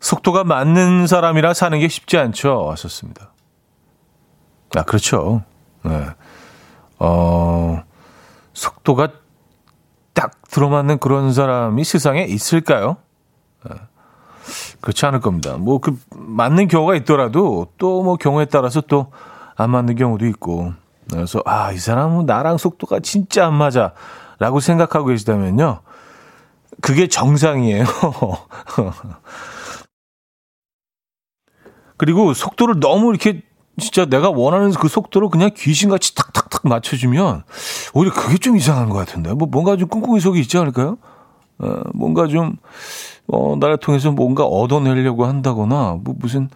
속도가 0.00 0.44
맞는 0.44 1.06
사람이라 1.06 1.52
사는 1.52 1.78
게 1.78 1.88
쉽지 1.88 2.16
않죠. 2.16 2.70
하셨습니다. 2.70 3.32
아, 4.74 4.82
그렇죠. 4.82 5.44
네. 5.84 6.08
어, 6.98 7.82
속도가 8.54 9.12
딱 10.14 10.40
들어맞는 10.48 10.98
그런 10.98 11.32
사람이 11.32 11.84
세상에 11.84 12.22
있을까요? 12.24 12.96
네. 13.68 13.76
그렇지 14.80 15.06
않을 15.06 15.20
겁니다. 15.20 15.56
뭐 15.56 15.78
그 15.78 15.98
맞는 16.14 16.68
경우가 16.68 16.94
있더라도 16.96 17.66
또 17.78 18.02
뭐 18.02 18.16
경우에 18.16 18.44
따라서 18.46 18.80
또 18.80 19.10
안 19.56 19.70
맞는 19.70 19.96
경우도 19.96 20.26
있고. 20.26 20.72
그래서 21.10 21.42
아, 21.44 21.72
이 21.72 21.78
사람은 21.78 22.26
나랑 22.26 22.58
속도가 22.58 23.00
진짜 23.00 23.46
안 23.46 23.54
맞아라고 23.54 24.60
생각하고 24.60 25.06
계시다면요. 25.06 25.80
그게 26.80 27.06
정상이에요. 27.06 27.84
그리고 31.96 32.34
속도를 32.34 32.80
너무 32.80 33.10
이렇게 33.10 33.42
진짜 33.78 34.04
내가 34.04 34.30
원하는 34.30 34.70
그 34.72 34.88
속도로 34.88 35.28
그냥 35.30 35.50
귀신같이 35.56 36.14
탁탁탁 36.14 36.62
맞춰주면 36.64 37.44
오히려 37.94 38.12
그게 38.12 38.38
좀 38.38 38.56
이상한 38.56 38.88
것 38.88 38.96
같은데. 38.98 39.32
뭐 39.34 39.48
뭔가 39.50 39.76
좀 39.76 39.88
꿍꿍이 39.88 40.20
속이 40.20 40.40
있지 40.40 40.58
않을까요? 40.58 40.98
어, 41.58 41.80
뭔가 41.94 42.26
좀 42.26 42.56
어, 43.28 43.56
나를 43.58 43.76
통해서 43.78 44.10
뭔가 44.12 44.44
얻어내려고 44.44 45.24
한다거나 45.26 45.98
뭐 46.02 46.14
무슨 46.18 46.48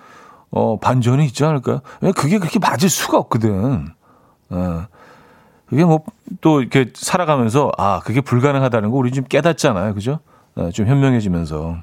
어, 0.50 0.78
반전이 0.78 1.24
있지 1.26 1.44
않을까요? 1.44 1.80
그게 2.14 2.38
그렇게 2.38 2.58
맞을 2.58 2.88
수가 2.88 3.18
없거든. 3.18 3.88
어. 4.50 4.86
그게 5.66 5.84
뭐 5.84 6.00
또 6.40 6.60
이렇게 6.60 6.90
살아가면서 6.94 7.70
아 7.78 8.00
그게 8.04 8.20
불가능하다는 8.20 8.90
거 8.90 8.96
우리 8.96 9.12
좀 9.12 9.24
깨닫잖아요, 9.24 9.94
그죠? 9.94 10.18
네, 10.56 10.70
좀 10.72 10.86
현명해지면서 10.86 11.76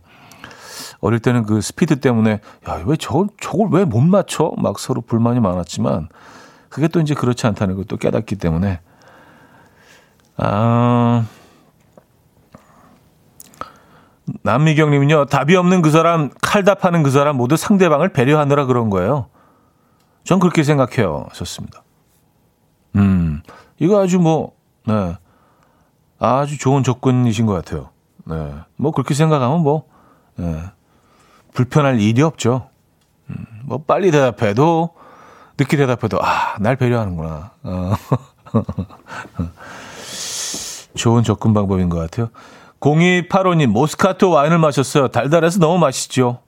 어릴 0.99 1.19
때는 1.19 1.43
그 1.43 1.61
스피드 1.61 2.01
때문에 2.01 2.41
야 2.67 2.83
왜저 2.85 3.25
저걸 3.39 3.69
왜 3.71 3.85
못 3.85 4.01
맞춰? 4.01 4.51
막 4.57 4.79
서로 4.79 4.99
불만이 5.01 5.39
많았지만 5.39 6.09
그게 6.67 6.89
또 6.89 6.99
이제 6.99 7.13
그렇지 7.13 7.47
않다는 7.47 7.75
걸또 7.75 7.95
깨닫기 7.97 8.35
때문에 8.35 8.79
아. 10.37 11.25
남미경님은요, 14.43 15.25
답이 15.25 15.55
없는 15.55 15.81
그 15.81 15.91
사람, 15.91 16.29
칼답하는 16.41 17.03
그 17.03 17.11
사람 17.11 17.37
모두 17.37 17.57
상대방을 17.57 18.09
배려하느라 18.09 18.65
그런 18.65 18.89
거예요. 18.89 19.27
전 20.23 20.39
그렇게 20.39 20.63
생각해요. 20.63 21.27
좋습니다. 21.33 21.83
음, 22.95 23.41
이거 23.79 24.01
아주 24.01 24.19
뭐, 24.19 24.53
네. 24.85 25.17
아주 26.19 26.57
좋은 26.57 26.83
접근이신 26.83 27.45
것 27.45 27.53
같아요. 27.53 27.89
네. 28.25 28.53
뭐 28.77 28.91
그렇게 28.91 29.13
생각하면 29.13 29.61
뭐, 29.61 29.83
네. 30.35 30.63
불편할 31.53 31.99
일이 31.99 32.21
없죠. 32.21 32.69
음, 33.29 33.45
뭐 33.65 33.79
빨리 33.79 34.11
대답해도, 34.11 34.91
늦게 35.59 35.77
대답해도, 35.77 36.19
아, 36.21 36.55
날 36.59 36.77
배려하는구나. 36.77 37.51
어. 37.63 37.93
좋은 40.95 41.23
접근 41.23 41.53
방법인 41.53 41.89
것 41.89 41.97
같아요. 41.97 42.29
0285님, 42.83 43.67
모스카토 43.67 44.29
와인을 44.29 44.57
마셨어요. 44.57 45.07
달달해서 45.07 45.59
너무 45.59 45.77
맛있죠. 45.77 46.39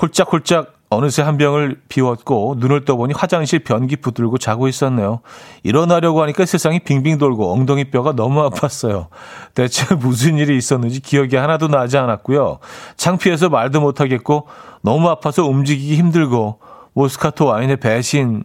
홀짝홀짝 0.00 0.74
어느새 0.90 1.22
한 1.22 1.38
병을 1.38 1.80
비웠고 1.88 2.56
눈을 2.58 2.84
떠보니 2.84 3.14
화장실 3.16 3.60
변기 3.60 3.96
붙들고 3.96 4.36
자고 4.36 4.68
있었네요. 4.68 5.20
일어나려고 5.62 6.20
하니까 6.22 6.44
세상이 6.44 6.80
빙빙 6.80 7.16
돌고 7.16 7.50
엉덩이 7.50 7.84
뼈가 7.84 8.12
너무 8.12 8.46
아팠어요. 8.50 9.06
대체 9.54 9.86
무슨 9.96 10.36
일이 10.36 10.54
있었는지 10.58 11.00
기억이 11.00 11.36
하나도 11.36 11.68
나지 11.68 11.96
않았고요. 11.96 12.58
창피해서 12.96 13.48
말도 13.48 13.80
못하겠고 13.80 14.46
너무 14.82 15.08
아파서 15.08 15.46
움직이기 15.46 15.96
힘들고 15.96 16.58
모스카토 16.92 17.46
와인의 17.46 17.78
배신이라고 17.78 18.44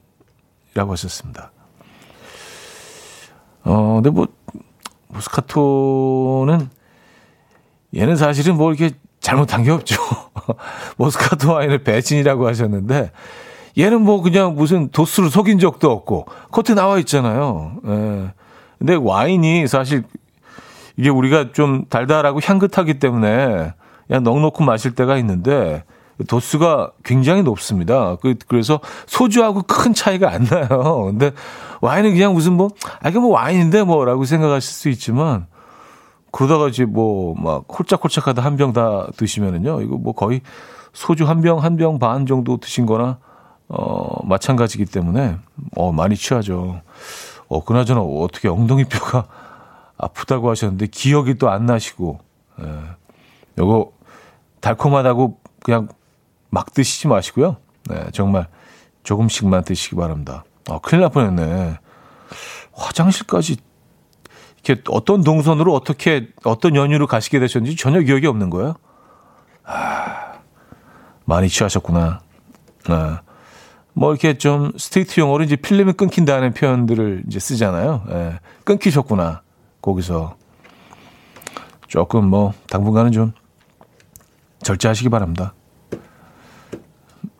하셨습니다. 0.75 1.51
어, 3.65 3.95
근데 3.95 4.10
뭐 4.10 4.27
모스카토는 5.10 6.70
얘는 7.96 8.15
사실은 8.15 8.56
뭐 8.58 8.74
이렇게 8.74 8.96
잘못한 9.20 9.63
게 9.63 9.72
없죠. 9.72 9.96
모스카토 10.98 11.54
와인을 11.54 11.80
배신이라고 11.80 12.48
하셨는데 12.48 13.12
얘는 13.78 14.02
뭐 14.02 14.22
그냥 14.22 14.56
무슨 14.56 14.89
도수를 14.89 15.30
속인 15.30 15.60
적도 15.60 15.91
없고 15.91 16.26
코트 16.52 16.72
나와 16.72 16.98
있잖아요. 17.00 17.78
예. 17.86 18.34
근데 18.78 18.96
와인이 18.96 19.67
사실 19.67 20.04
이게 20.98 21.10
우리가 21.10 21.52
좀 21.52 21.86
달달하고 21.89 22.39
향긋하기 22.43 23.00
때문에 23.00 23.74
그냥 24.08 24.24
넉넉히 24.24 24.63
마실 24.63 24.96
때가 24.96 25.17
있는데 25.17 25.84
도수가 26.27 26.91
굉장히 27.03 27.43
높습니다. 27.43 28.15
그, 28.21 28.36
그래서 28.47 28.80
소주하고 29.06 29.62
큰 29.63 29.93
차이가 29.93 30.32
안 30.32 30.43
나요. 30.45 31.03
근데 31.06 31.32
와인은 31.82 32.13
그냥 32.13 32.34
무슨 32.34 32.53
뭐, 32.53 32.69
아, 33.01 33.10
이게 33.10 33.19
뭐 33.19 33.30
와인인데 33.32 33.84
뭐라고 33.84 34.25
생각하실 34.25 34.71
수 34.73 34.89
있지만 34.89 35.45
그러다가 36.32 36.67
이제 36.67 36.86
뭐 36.86 37.36
막 37.38 37.65
홀짝홀짝하다 37.69 38.41
한 38.41 38.56
병 38.58 38.73
다 38.73 39.08
드시면은요. 39.17 39.82
이거 39.82 39.97
뭐 39.97 40.13
거의 40.13 40.41
소주 40.93 41.27
한 41.27 41.41
병, 41.41 41.60
한 41.63 41.77
병 41.77 41.99
반 41.99 42.25
정도 42.25 42.58
드신 42.58 42.86
거나 42.86 43.19
어, 43.69 44.25
마찬가지기 44.25 44.86
때문에 44.86 45.38
어, 45.75 45.91
많이 45.91 46.15
취하죠. 46.15 46.82
어, 47.47 47.63
그나저나 47.63 48.01
어떻게 48.01 48.47
엉덩이 48.47 48.86
뼈가 48.86 49.25
아프다고 49.97 50.49
하셨는데 50.49 50.88
기억이 50.88 51.36
또 51.36 51.49
안 51.49 51.65
나시고 51.65 52.19
예. 52.62 52.65
요거 53.60 53.91
달콤하다고 54.62 55.38
그냥 55.63 55.88
막 56.49 56.73
드시지 56.73 57.07
마시고요. 57.07 57.57
네, 57.89 58.05
정말 58.12 58.47
조금씩만 59.03 59.63
드시기 59.63 59.95
바랍니다. 59.95 60.43
아, 60.69 60.79
큰일 60.79 61.01
날 61.01 61.10
뻔했네. 61.10 61.79
화장실까지 62.73 63.57
이렇게 64.63 64.81
어떤 64.89 65.23
동선으로 65.23 65.73
어떻게 65.73 66.29
어떤 66.43 66.75
연유로 66.75 67.07
가시게 67.07 67.39
되셨는지 67.39 67.77
전혀 67.77 68.01
기억이 68.01 68.27
없는 68.27 68.49
거예요. 68.49 68.75
아, 69.63 70.39
많이 71.25 71.47
취하셨구나. 71.49 72.19
아, 72.89 73.21
뭐 73.93 74.12
이렇게 74.12 74.38
좀 74.38 74.71
스테이트 74.77 75.19
용어로 75.19 75.43
이제 75.43 75.55
필름이 75.55 75.93
끊긴다는 75.93 76.53
표현들을 76.53 77.23
이제 77.27 77.39
쓰잖아요. 77.39 78.03
예, 78.10 78.39
끊기셨구나. 78.63 79.41
거기서 79.81 80.36
조금 81.88 82.27
뭐 82.27 82.53
당분간은 82.69 83.12
좀 83.12 83.31
절제하시기 84.63 85.10
바랍니다. 85.10 85.53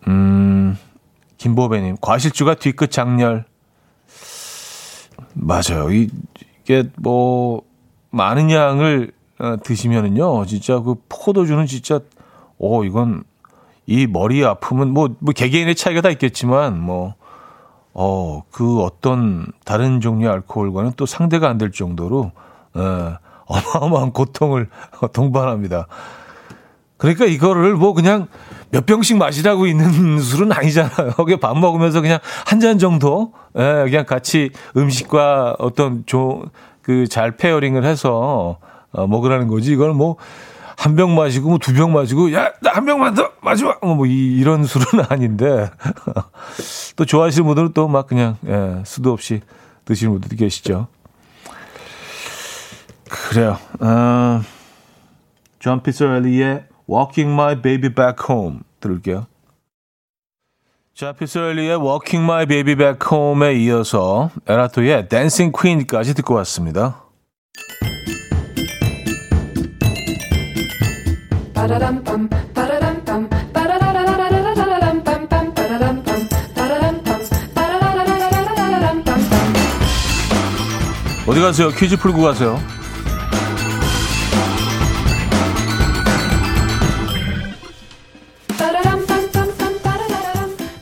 음, 0.08 0.76
김보배님, 1.36 1.96
과실주가 2.00 2.54
뒤끝 2.54 2.90
장렬. 2.90 3.44
맞아요. 5.34 5.90
이, 5.92 6.08
이게 6.62 6.84
뭐, 6.96 7.62
많은 8.10 8.50
양을 8.50 9.12
어, 9.38 9.56
드시면은요, 9.62 10.46
진짜 10.46 10.80
그 10.80 10.96
포도주는 11.08 11.64
진짜, 11.66 12.00
오, 12.58 12.82
이건, 12.84 13.22
이 13.86 14.06
머리 14.06 14.44
아픔은 14.44 14.90
뭐, 14.90 15.14
뭐 15.20 15.32
개개인의 15.32 15.76
차이가 15.76 16.00
다 16.00 16.10
있겠지만, 16.10 16.80
뭐, 16.80 17.14
어, 17.94 18.42
그 18.50 18.82
어떤 18.82 19.46
다른 19.64 20.00
종류의 20.00 20.32
알코올과는 20.32 20.92
또 20.96 21.06
상대가 21.06 21.48
안 21.48 21.58
될 21.58 21.70
정도로, 21.70 22.32
어, 22.74 23.16
어마어마한 23.46 24.12
고통을 24.12 24.68
동반합니다. 25.12 25.86
그러니까 26.98 27.24
이거를 27.24 27.74
뭐 27.76 27.94
그냥 27.94 28.26
몇 28.70 28.84
병씩 28.84 29.16
마시라고 29.16 29.66
있는 29.66 30.18
술은 30.20 30.52
아니잖아요. 30.52 31.12
거기 31.16 31.36
밥 31.38 31.56
먹으면서 31.56 32.00
그냥 32.02 32.18
한 32.44 32.60
잔 32.60 32.78
정도, 32.78 33.32
예, 33.56 33.84
그냥 33.84 34.04
같이 34.04 34.50
음식과 34.76 35.56
어떤 35.58 36.02
조, 36.06 36.44
그 36.82 37.06
잘 37.08 37.36
pairing을 37.36 37.84
해서 37.84 38.58
어, 38.92 39.06
먹으라는 39.06 39.48
거지. 39.48 39.72
이걸 39.72 39.92
뭐, 39.94 40.16
한 40.76 40.94
병 40.96 41.14
마시고, 41.14 41.48
뭐 41.48 41.58
두 41.58 41.72
병 41.72 41.92
마시고, 41.92 42.32
야, 42.34 42.52
나 42.62 42.72
한 42.72 42.84
병만 42.84 43.14
더! 43.14 43.30
마지막! 43.42 43.78
뭐, 43.82 43.94
뭐 43.94 44.06
이, 44.06 44.36
이런 44.36 44.64
술은 44.64 45.04
아닌데. 45.08 45.70
또 46.96 47.04
좋아하시는 47.04 47.46
분들은 47.46 47.72
또 47.74 47.88
막 47.88 48.06
그냥, 48.06 48.36
예, 48.46 48.82
수도 48.84 49.12
없이 49.12 49.40
드시는 49.84 50.12
분들도 50.14 50.36
계시죠. 50.36 50.88
그래요. 53.08 53.58
어, 53.80 54.42
존 55.58 55.82
피자렐리의 55.82 56.64
Walking 56.88 57.32
My 57.32 57.54
Baby 57.54 57.92
Back 57.94 58.24
Home 58.28 58.60
들을게요. 58.80 59.26
자, 60.94 61.12
피자렐리의 61.12 61.76
Walking 61.76 62.24
My 62.24 62.46
Baby 62.46 62.74
Back 62.74 63.06
Home에 63.12 63.54
이어서 63.54 64.30
에라토의 64.46 65.08
Dancing 65.08 65.52
Queen까지 65.56 66.14
듣고 66.14 66.34
왔습니다. 66.34 67.04
어디 81.26 81.40
가세요? 81.40 81.68
퀴즈 81.68 81.98
풀고 81.98 82.22
가세요. 82.22 82.77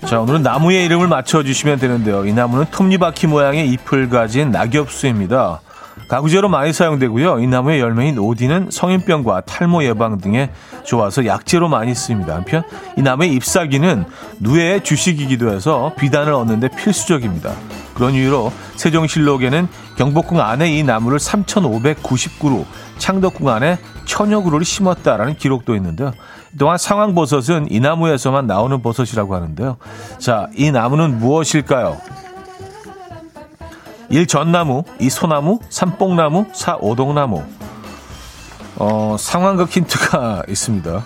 자, 0.07 0.21
오늘은 0.21 0.43
나무의 0.43 0.85
이름을 0.85 1.09
맞춰주시면 1.09 1.81
되는데요. 1.81 2.25
이 2.27 2.33
나무는 2.33 2.67
톱니바퀴 2.71 3.27
모양의 3.27 3.69
잎을 3.71 4.09
가진 4.09 4.53
낙엽수입니다. 4.53 5.61
가구재로 6.09 6.49
많이 6.49 6.73
사용되고요. 6.73 7.41
이 7.41 7.49
나무의 7.49 7.81
열매인 7.81 8.17
오디는 8.17 8.69
성인병과 8.71 9.41
탈모 9.41 9.83
예방 9.83 10.19
등에 10.19 10.53
좋아서 10.85 11.27
약재로 11.27 11.69
많이 11.69 11.93
쓰입니다. 11.93 12.37
한편 12.37 12.63
이 12.97 13.03
나무의 13.03 13.33
잎사귀는 13.35 14.05
누에의 14.39 14.85
주식이기도 14.85 15.53
해서 15.53 15.93
비단을 15.99 16.33
얻는데 16.35 16.69
필수적입니다. 16.69 17.53
그런 17.95 18.15
이유로 18.15 18.53
세종실록에는 18.77 19.67
경복궁 19.97 20.41
안에 20.41 20.71
이 20.71 20.85
나무를 20.85 21.19
3,599그루, 21.19 22.65
창덕궁 22.99 23.49
안에 23.49 23.79
천여 24.05 24.43
그루를 24.43 24.65
심었다라는 24.65 25.35
기록도 25.37 25.75
있는데요. 25.75 26.13
또한 26.59 26.79
상황버섯은 26.79 27.69
이 27.71 27.81
나무에서만 27.81 28.47
나오는 28.47 28.81
버섯이라고 28.83 29.35
하는데요. 29.35 29.77
자, 30.19 30.49
이 30.55 30.71
나무는 30.71 31.19
무엇일까요? 31.19 32.01
1. 34.09 34.27
전나무, 34.27 34.85
2. 34.99 35.11
소나무, 35.11 35.59
3. 35.69 35.99
뽕나무, 35.99 36.47
4. 36.53 36.77
오동나무. 36.81 37.43
어, 38.77 39.17
상황극 39.19 39.71
힌트가 39.71 40.45
있습니다. 40.49 41.05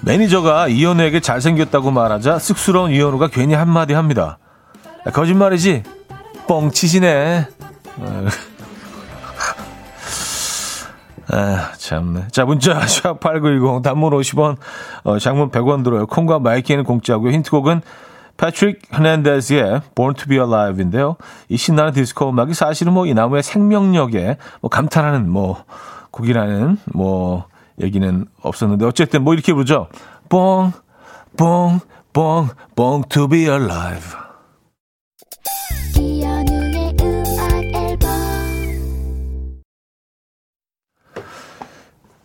매니저가 0.00 0.68
이현우에게 0.68 1.20
잘생겼다고 1.20 1.92
말하자 1.92 2.40
쑥스러운 2.40 2.90
이현우가 2.90 3.28
괜히 3.28 3.54
한마디 3.54 3.94
합니다. 3.94 4.38
거짓말이지? 5.12 5.84
뻥치시네. 6.48 7.46
아, 11.32 11.72
참네. 11.78 12.28
자, 12.30 12.44
문자, 12.44 12.78
샵8910, 12.84 13.82
단문 13.82 14.12
50원, 14.12 14.56
어, 15.04 15.18
장문 15.18 15.50
100원 15.50 15.82
들어요. 15.82 16.06
콩과 16.06 16.38
마이K는 16.40 16.84
공짜고요. 16.84 17.32
힌트곡은 17.32 17.80
패트릭 18.36 18.82
헤르난데즈의 18.94 19.80
Born 19.94 20.14
to 20.14 20.26
be 20.26 20.38
Alive인데요. 20.38 21.16
이 21.48 21.56
신나는 21.56 21.92
디스코 21.92 22.30
음악이 22.30 22.54
사실은 22.54 22.92
뭐 22.92 23.06
이 23.06 23.14
나무의 23.14 23.42
생명력에 23.42 24.36
뭐 24.60 24.68
감탄하는 24.68 25.30
뭐 25.30 25.64
곡이라는 26.10 26.78
뭐 26.92 27.46
얘기는 27.80 28.26
없었는데 28.42 28.84
어쨌든 28.86 29.22
뭐 29.22 29.34
이렇게 29.34 29.52
부르죠. 29.52 29.88
뽕, 30.28 30.72
뽕, 31.36 31.80
뽕, 32.12 32.48
뽕 32.74 33.02
to 33.08 33.28
be 33.28 33.42
alive. 33.42 34.21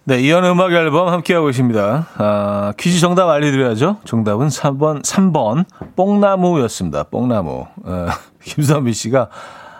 네, 0.07 0.21
이연 0.21 0.45
음악 0.45 0.71
앨범 0.71 1.09
함께하고 1.09 1.49
있습니다. 1.49 2.07
아, 2.17 2.73
퀴즈 2.77 3.01
정답 3.01 3.27
알려드려야죠. 3.27 3.97
정답은 4.05 4.47
3번, 4.47 5.03
3번, 5.03 5.65
뽕나무였습니다. 5.97 7.03
뽕나무. 7.03 7.65
아, 7.83 8.17
김선미 8.41 8.93
씨가, 8.93 9.27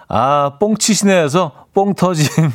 아, 0.10 0.58
뽕치시네에서 0.60 1.68
뽕 1.74 1.96
터짐. 1.96 2.28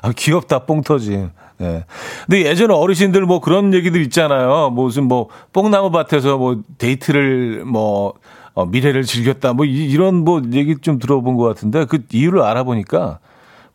아, 0.00 0.12
귀엽다, 0.16 0.60
뽕 0.60 0.80
터짐. 0.80 1.28
예. 1.60 1.84
근데 2.24 2.46
예전에 2.46 2.72
어르신들 2.72 3.26
뭐 3.26 3.42
그런 3.42 3.74
얘기들 3.74 4.00
있잖아요. 4.00 4.70
무슨 4.70 5.04
뭐 5.04 5.28
뽕나무 5.52 5.90
밭에서 5.90 6.38
뭐 6.38 6.56
데이트를 6.78 7.66
뭐 7.66 8.14
어, 8.54 8.64
미래를 8.64 9.02
즐겼다. 9.02 9.52
뭐 9.52 9.66
이, 9.66 9.84
이런 9.84 10.24
뭐 10.24 10.40
얘기 10.52 10.78
좀 10.78 10.98
들어본 10.98 11.36
것 11.36 11.44
같은데 11.44 11.84
그 11.84 12.02
이유를 12.10 12.40
알아보니까 12.40 13.18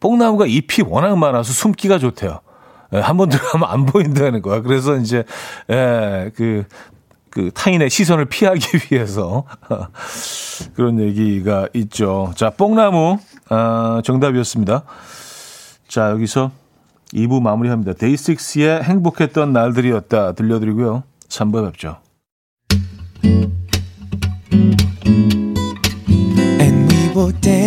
뽕나무가 0.02 0.46
잎이 0.46 0.86
워낙 0.86 1.16
많아서 1.18 1.54
숨기가 1.54 1.98
좋대요. 1.98 2.42
예, 2.94 3.00
한번 3.00 3.30
들어가면 3.30 3.70
안 3.70 3.86
보인다는 3.86 4.42
거야. 4.42 4.62
그래서 4.62 4.98
이제, 4.98 5.24
예, 5.70 6.32
그, 6.36 6.66
그 7.30 7.52
타인의 7.54 7.90
시선을 7.90 8.26
피하기 8.26 8.68
위해서 8.92 9.46
그런 10.76 11.00
얘기가 11.00 11.70
있죠. 11.74 12.34
자, 12.36 12.50
뽕나무, 12.50 13.18
아, 13.48 14.02
정답이었습니다. 14.04 14.84
자, 15.88 16.10
여기서 16.12 16.52
2부 17.14 17.42
마무리합니다. 17.42 17.94
데이식스의 17.94 18.84
행복했던 18.84 19.54
날들이었다 19.54 20.34
들려드리고요. 20.34 21.04
3부에 21.30 21.66
뵙죠. 21.72 21.98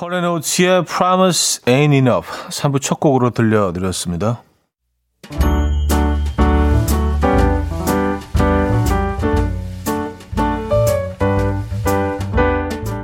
헐레노츠의 0.00 0.84
Promise 0.84 1.64
Ain't 1.64 1.92
Enough 1.92 2.28
3부 2.50 2.80
첫 2.80 3.00
곡으로 3.00 3.30
들려드렸습니다. 3.30 4.42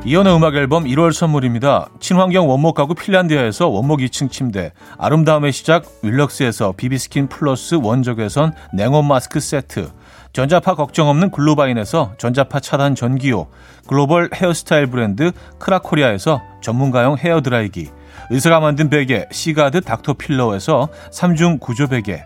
이현우의 0.07 0.37
음악 0.37 0.55
앨범 0.55 0.85
1월 0.85 1.13
선물입니다. 1.13 1.89
친환경 1.99 2.49
원목 2.49 2.77
가구 2.77 2.95
핀란디아에서 2.95 3.69
원목 3.69 4.01
2층 4.01 4.31
침대, 4.31 4.73
아름다움의 4.99 5.51
시작 5.51 5.87
윌럭스에서 6.03 6.75
비비스킨 6.77 7.29
플러스 7.29 7.75
원적외선 7.75 8.53
냉온 8.73 9.07
마스크 9.07 9.41
세트, 9.41 9.91
전자파 10.35 10.75
걱정 10.75 11.09
없는 11.09 11.31
글로바인에서 11.31 12.15
전자파 12.19 12.59
차단 12.59 12.97
전기요, 12.97 13.47
글로벌 13.87 14.29
헤어스타일 14.35 14.89
브랜드 14.89 15.31
크라코리아에서 15.61 16.43
전문가용 16.61 17.17
헤어드라이기, 17.17 17.89
의사가 18.31 18.59
만든 18.59 18.91
베개 18.91 19.27
시가드 19.31 19.83
닥터필러에서 19.83 20.89
3중 21.13 21.61
구조 21.61 21.87
베개, 21.87 22.25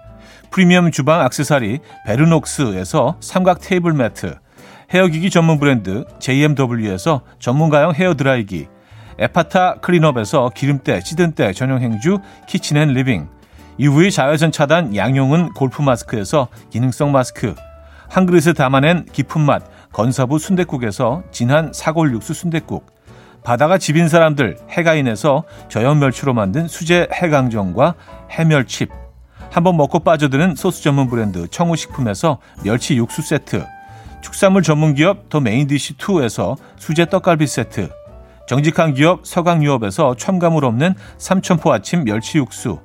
프리미엄 0.51 0.90
주방 0.90 1.21
악세사리 1.21 1.81
베르녹스에서 2.07 3.18
삼각 3.21 3.61
테이블 3.61 3.92
매트, 3.92 4.37
헤어기기 4.90 5.29
전문 5.29 5.61
브랜드 5.61 6.07
JMW에서 6.18 7.21
전문가용 7.38 7.92
헤어드라이기, 7.92 8.68
에파타 9.18 9.81
클린업에서 9.81 10.53
기름때, 10.55 11.01
찌든때 11.01 11.53
전용 11.53 11.83
행주 11.83 12.21
키친앤 12.47 12.88
리빙, 12.88 13.29
UV 13.79 14.11
자외선 14.11 14.51
차단 14.51 14.97
양용은 14.97 15.53
골프 15.53 15.83
마스크에서 15.83 16.49
기능성 16.71 17.12
마스크, 17.12 17.55
한 18.09 18.27
그릇에 18.27 18.53
담아낸 18.55 19.05
깊은 19.12 19.40
맛 19.40 19.62
건사부 19.92 20.38
순댓국에서 20.38 21.23
진한 21.31 21.73
사골 21.73 22.12
육수 22.12 22.35
순댓국, 22.35 22.87
바다가 23.44 23.79
집인 23.79 24.09
사람들 24.09 24.59
해가인에서 24.71 25.44
저염 25.68 26.01
멸치로 26.01 26.35
만든 26.35 26.68
수제 26.68 27.09
해강정과 27.12 27.94
해멸칩, 28.31 28.90
한번 29.51 29.77
먹고 29.77 30.01
빠져드는 30.01 30.57
소스 30.57 30.83
전문 30.83 31.09
브랜드 31.09 31.49
청우식품에서 31.49 32.38
멸치 32.64 32.97
육수 32.97 33.23
세트, 33.23 33.64
축산물 34.21 34.62
전문 34.62 34.94
기업 34.94 35.29
더 35.29 35.40
메인디시2에서 35.40 36.57
수제 36.77 37.07
떡갈비 37.07 37.47
세트, 37.47 37.88
정직한 38.47 38.94
기업 38.94 39.27
서강유업에서 39.27 40.16
첨가물 40.16 40.64
없는 40.64 40.94
삼천포 41.18 41.73
아침 41.73 42.05
멸치 42.05 42.38
육수, 42.38 42.81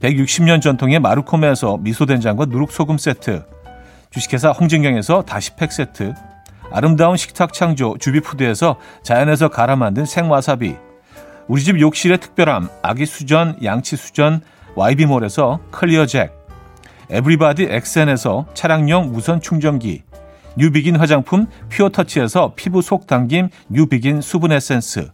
160년 0.00 0.60
전통의 0.60 1.00
마루코메에서 1.00 1.78
미소된장과 1.78 2.46
누룩소금 2.46 2.98
세트, 2.98 3.44
주식회사 4.16 4.50
홍진경에서 4.52 5.24
다시팩 5.26 5.70
세트, 5.70 6.14
아름다운 6.72 7.18
식탁 7.18 7.52
창조 7.52 7.98
주비푸드에서 7.98 8.76
자연에서 9.02 9.48
갈아 9.48 9.76
만든 9.76 10.06
생와사비, 10.06 10.74
우리 11.48 11.62
집 11.62 11.78
욕실의 11.78 12.18
특별함 12.18 12.70
아기 12.80 13.04
수전 13.04 13.58
양치 13.62 13.94
수전 13.94 14.40
YB몰에서 14.74 15.60
클리어 15.70 16.06
잭, 16.06 16.32
에브리바디 17.10 17.64
엑센에서 17.64 18.46
차량용 18.54 19.12
무선 19.12 19.42
충전기, 19.42 20.02
뉴비긴 20.56 20.96
화장품 20.96 21.46
퓨어터치에서 21.68 22.54
피부 22.56 22.80
속 22.80 23.06
당김 23.06 23.50
뉴비긴 23.68 24.22
수분 24.22 24.50
에센스 24.50 25.10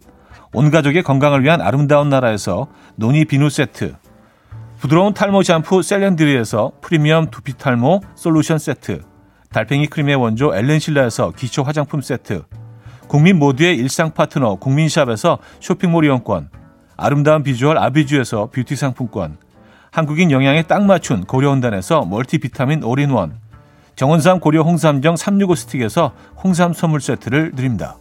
온 0.53 0.71
가족의 0.71 1.03
건강을 1.03 1.43
위한 1.43 1.59
아름다운 1.59 2.07
나라에서 2.07 2.67
노니 2.95 3.25
비누 3.25 3.49
세트 3.49 3.95
부드러운 4.83 5.13
탈모 5.13 5.43
샴푸 5.43 5.81
셀렌드리에서 5.81 6.73
프리미엄 6.81 7.31
두피 7.31 7.57
탈모 7.57 8.01
솔루션 8.15 8.59
세트 8.59 9.01
달팽이 9.49 9.87
크림의 9.87 10.15
원조 10.15 10.53
엘렌실라에서 10.53 11.31
기초 11.37 11.63
화장품 11.63 12.01
세트 12.01 12.43
국민 13.07 13.39
모두의 13.39 13.77
일상 13.77 14.11
파트너 14.13 14.55
국민샵에서 14.55 15.39
쇼핑몰 15.61 16.03
이용권 16.03 16.49
아름다운 16.97 17.43
비주얼 17.43 17.77
아비주에서 17.77 18.49
뷰티 18.51 18.75
상품권 18.75 19.37
한국인 19.89 20.31
영양에 20.31 20.63
딱 20.63 20.83
맞춘 20.83 21.23
고려은단에서 21.23 22.03
멀티비타민 22.03 22.83
올인원 22.83 23.39
정원삼 23.95 24.41
고려 24.41 24.63
홍삼정 24.63 25.15
365 25.15 25.55
스틱에서 25.55 26.11
홍삼 26.43 26.73
선물 26.73 26.99
세트를 26.99 27.53
드립니다. 27.55 27.95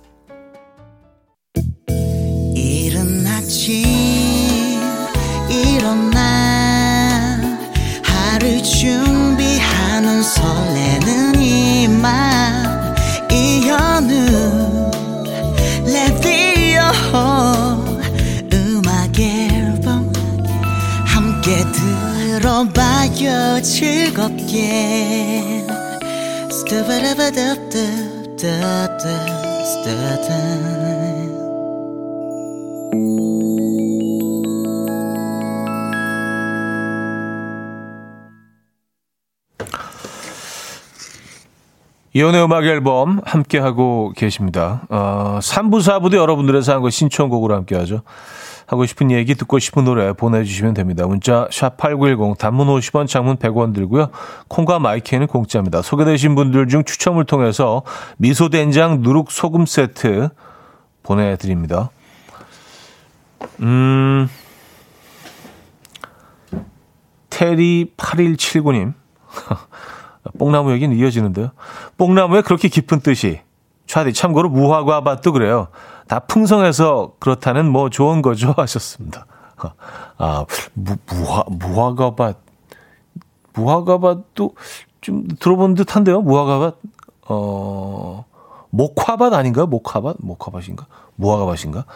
들어봐요 22.43 23.63
즐겁게 23.63 24.43
이혼의 42.15 42.45
음악 42.45 42.65
앨범 42.65 43.21
함께하고 43.25 44.13
계십니다. 44.17 44.83
어, 44.91 45.39
3부, 45.41 45.81
4부도 45.81 46.17
여러분들의 46.17 46.63
사연과 46.63 46.91
신청곡으로 46.91 47.55
함께하죠. 47.55 48.03
하고 48.73 48.87
싶은 48.87 49.11
얘기 49.11 49.35
듣고 49.35 49.59
싶은 49.59 49.85
노래 49.85 50.15
보내주시면 50.15 50.73
됩니다. 50.73 51.07
문자 51.07 51.47
샵 51.51 51.77
8910 51.77 52.39
단문 52.39 52.69
50원 52.69 53.07
장문 53.07 53.37
100원 53.37 53.75
들고요. 53.75 54.09
콩과 54.49 54.79
마이크는 54.79 55.27
공짜입니다. 55.27 55.83
소개되신 55.83 56.35
분들 56.35 56.69
중 56.69 56.83
추첨을 56.83 57.27
통해서 57.27 57.83
미소된장 58.17 59.03
누룩 59.03 59.31
소금 59.31 59.67
세트 59.67 60.31
보내드립니다. 61.03 61.91
음, 63.61 64.31
테리 67.29 67.93
8179님. 67.99 68.95
뽕나무 70.39 70.73
얘기는 70.73 70.97
이어지는데요. 70.97 71.51
뽕나무에 71.99 72.41
그렇게 72.41 72.69
깊은 72.69 73.01
뜻이. 73.01 73.41
차디 73.85 74.15
참고로 74.15 74.49
무화과 74.49 75.03
밭도 75.03 75.33
그래요. 75.33 75.69
다 76.13 76.19
풍성해서 76.19 77.15
그렇다는 77.21 77.71
뭐 77.71 77.89
좋은 77.89 78.21
거죠 78.21 78.53
하셨습니다. 78.59 79.25
아, 80.19 80.45
무, 80.75 80.97
무화, 81.07 81.43
무화과밭. 81.49 82.37
무화과밭도 83.55 84.55
좀 85.01 85.27
들어본 85.41 85.73
듯 85.73 85.97
한데요. 85.97 86.21
무화과밭. 86.21 86.77
어, 87.29 88.27
목화밭 88.69 89.33
아닌가요? 89.33 89.67
목화밭? 89.67 90.17
목화밭인가? 90.21 90.87
무화과밭인가? 91.17 91.87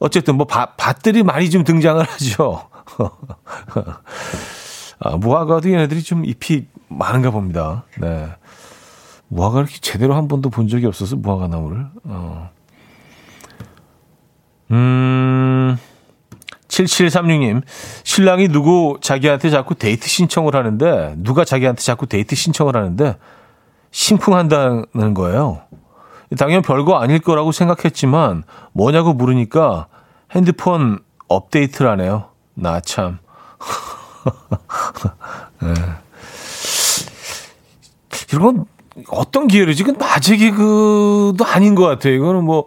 어쨌든 0.00 0.34
뭐 0.34 0.48
밭, 0.48 0.76
밭들이 0.76 1.22
많이 1.22 1.48
좀 1.48 1.62
등장을 1.62 2.02
하죠. 2.02 2.68
아, 4.98 5.16
무화과도 5.16 5.70
얘네들이 5.70 6.02
좀 6.02 6.24
잎이 6.24 6.66
많은가 6.88 7.30
봅니다. 7.30 7.84
네. 8.00 8.30
무화과 9.28 9.60
이렇게 9.60 9.78
제대로 9.80 10.16
한 10.16 10.26
번도 10.26 10.50
본 10.50 10.66
적이 10.66 10.86
없어서 10.86 11.14
무화과 11.14 11.46
나무를. 11.46 11.86
어. 12.02 12.50
음, 14.74 15.78
7736님, 16.66 17.62
신랑이 18.02 18.48
누구 18.48 18.98
자기한테 19.00 19.50
자꾸 19.50 19.76
데이트 19.76 20.08
신청을 20.08 20.56
하는데, 20.56 21.14
누가 21.18 21.44
자기한테 21.44 21.80
자꾸 21.80 22.06
데이트 22.06 22.34
신청을 22.34 22.76
하는데, 22.76 23.16
심쿵한다는 23.92 25.14
거예요. 25.14 25.62
당연히 26.36 26.62
별거 26.62 26.98
아닐 26.98 27.20
거라고 27.20 27.52
생각했지만, 27.52 28.42
뭐냐고 28.72 29.12
물으니까 29.12 29.86
핸드폰 30.32 30.98
업데이트를 31.28 31.88
하네요. 31.92 32.30
나 32.54 32.80
참. 32.80 33.18
네. 35.62 35.74
이런 38.32 38.42
건 38.42 38.64
어떤 39.08 39.46
기회를 39.46 39.74
지금 39.74 39.96
아재 39.96 40.36
개그도 40.36 41.44
아닌 41.44 41.76
것 41.76 41.84
같아요. 41.84 42.14
이거는 42.14 42.44
뭐, 42.44 42.66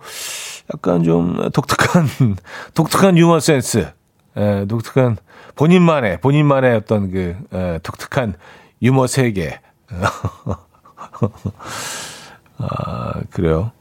약간 0.73 1.03
좀 1.03 1.49
독특한, 1.51 2.07
독특한 2.73 3.17
유머 3.17 3.39
센스. 3.39 3.91
예, 4.37 4.65
독특한, 4.67 5.17
본인만의, 5.55 6.21
본인만의 6.21 6.75
어떤 6.75 7.11
그, 7.11 7.35
예, 7.53 7.79
독특한 7.81 8.35
유머 8.81 9.07
세계. 9.07 9.59
아, 12.59 13.13
그래요. 13.31 13.71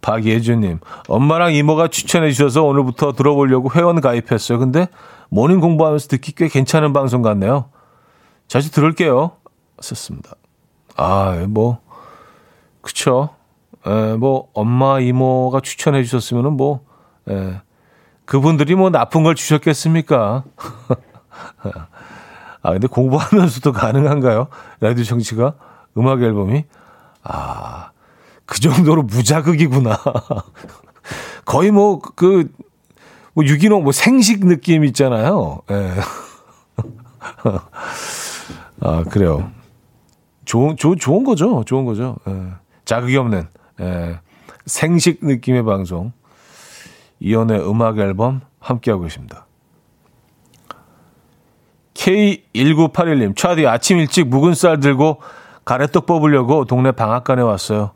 박예준님, 0.00 0.80
엄마랑 1.08 1.54
이모가 1.54 1.88
추천해 1.88 2.30
주셔서 2.32 2.64
오늘부터 2.64 3.12
들어보려고 3.12 3.70
회원 3.72 4.00
가입했어요. 4.00 4.58
근데 4.58 4.88
morning 5.28 5.60
공부하면서 5.60 6.08
듣기 6.08 6.32
꽤 6.32 6.48
괜찮은 6.48 6.92
방송 6.92 7.22
같네요. 7.22 7.70
자주 8.48 8.70
들을게요. 8.70 9.36
썼습니다. 9.80 10.32
아, 10.96 11.44
뭐, 11.48 11.80
그쵸. 12.80 13.30
에, 13.86 14.16
뭐 14.16 14.48
엄마 14.54 15.00
이모가 15.00 15.60
추천해 15.60 16.02
주셨으면은 16.02 16.52
뭐 16.52 16.84
에, 17.28 17.60
그분들이 18.24 18.74
뭐 18.74 18.90
나쁜 18.90 19.22
걸 19.22 19.34
주셨겠습니까? 19.34 20.44
아 22.62 22.72
근데 22.72 22.86
공부하면서도 22.86 23.72
가능한가요? 23.72 24.46
라디오 24.80 25.04
정치가 25.04 25.54
음악 25.96 26.22
앨범이 26.22 26.64
아 27.24 27.92
그 28.52 28.60
정도로 28.60 29.02
무자극이구나. 29.04 29.98
거의 31.46 31.70
뭐그 31.70 32.52
뭐 33.32 33.46
유기농 33.46 33.82
뭐 33.82 33.92
생식 33.92 34.46
느낌 34.46 34.84
있잖아요. 34.84 35.62
예. 35.70 35.94
아 38.80 39.04
그래요. 39.04 39.50
좋은 40.44 40.76
좋 40.76 40.96
좋은 40.96 41.24
거죠. 41.24 41.64
좋은 41.64 41.86
거죠. 41.86 42.16
예. 42.28 42.48
자극이 42.84 43.16
없는. 43.16 43.48
예, 43.82 44.20
생식 44.66 45.24
느낌의 45.24 45.64
방송 45.64 46.12
이연의 47.20 47.68
음악 47.68 47.98
앨범 47.98 48.40
함께하고 48.60 49.06
있습니다. 49.06 49.46
K1981님, 51.94 53.36
차디 53.36 53.66
아침 53.66 53.98
일찍 53.98 54.28
묵은 54.28 54.54
쌀 54.54 54.80
들고 54.80 55.20
가래떡 55.64 56.06
뽑으려고 56.06 56.64
동네 56.64 56.90
방앗간에 56.90 57.42
왔어요. 57.42 57.92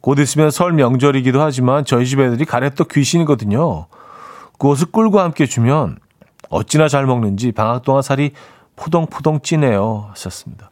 곧 0.00 0.18
있으면 0.18 0.50
설 0.50 0.72
명절이기도 0.72 1.40
하지만 1.40 1.84
저희 1.84 2.06
집 2.06 2.20
애들이 2.20 2.44
가래떡 2.44 2.88
귀신이거든요. 2.88 3.86
그것을 4.58 4.86
꿀과 4.86 5.22
함께 5.22 5.46
주면 5.46 5.98
어찌나 6.50 6.88
잘 6.88 7.06
먹는지 7.06 7.52
방학 7.52 7.82
동안 7.82 8.02
살이 8.02 8.32
포동포동 8.76 9.40
찌네요. 9.40 10.08
하셨습니다. 10.10 10.70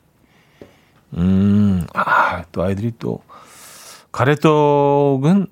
음, 1.16 1.87
아, 1.94 2.42
또 2.53 2.62
아이들이 2.62 2.92
또 2.98 3.20
가래떡은 4.12 5.46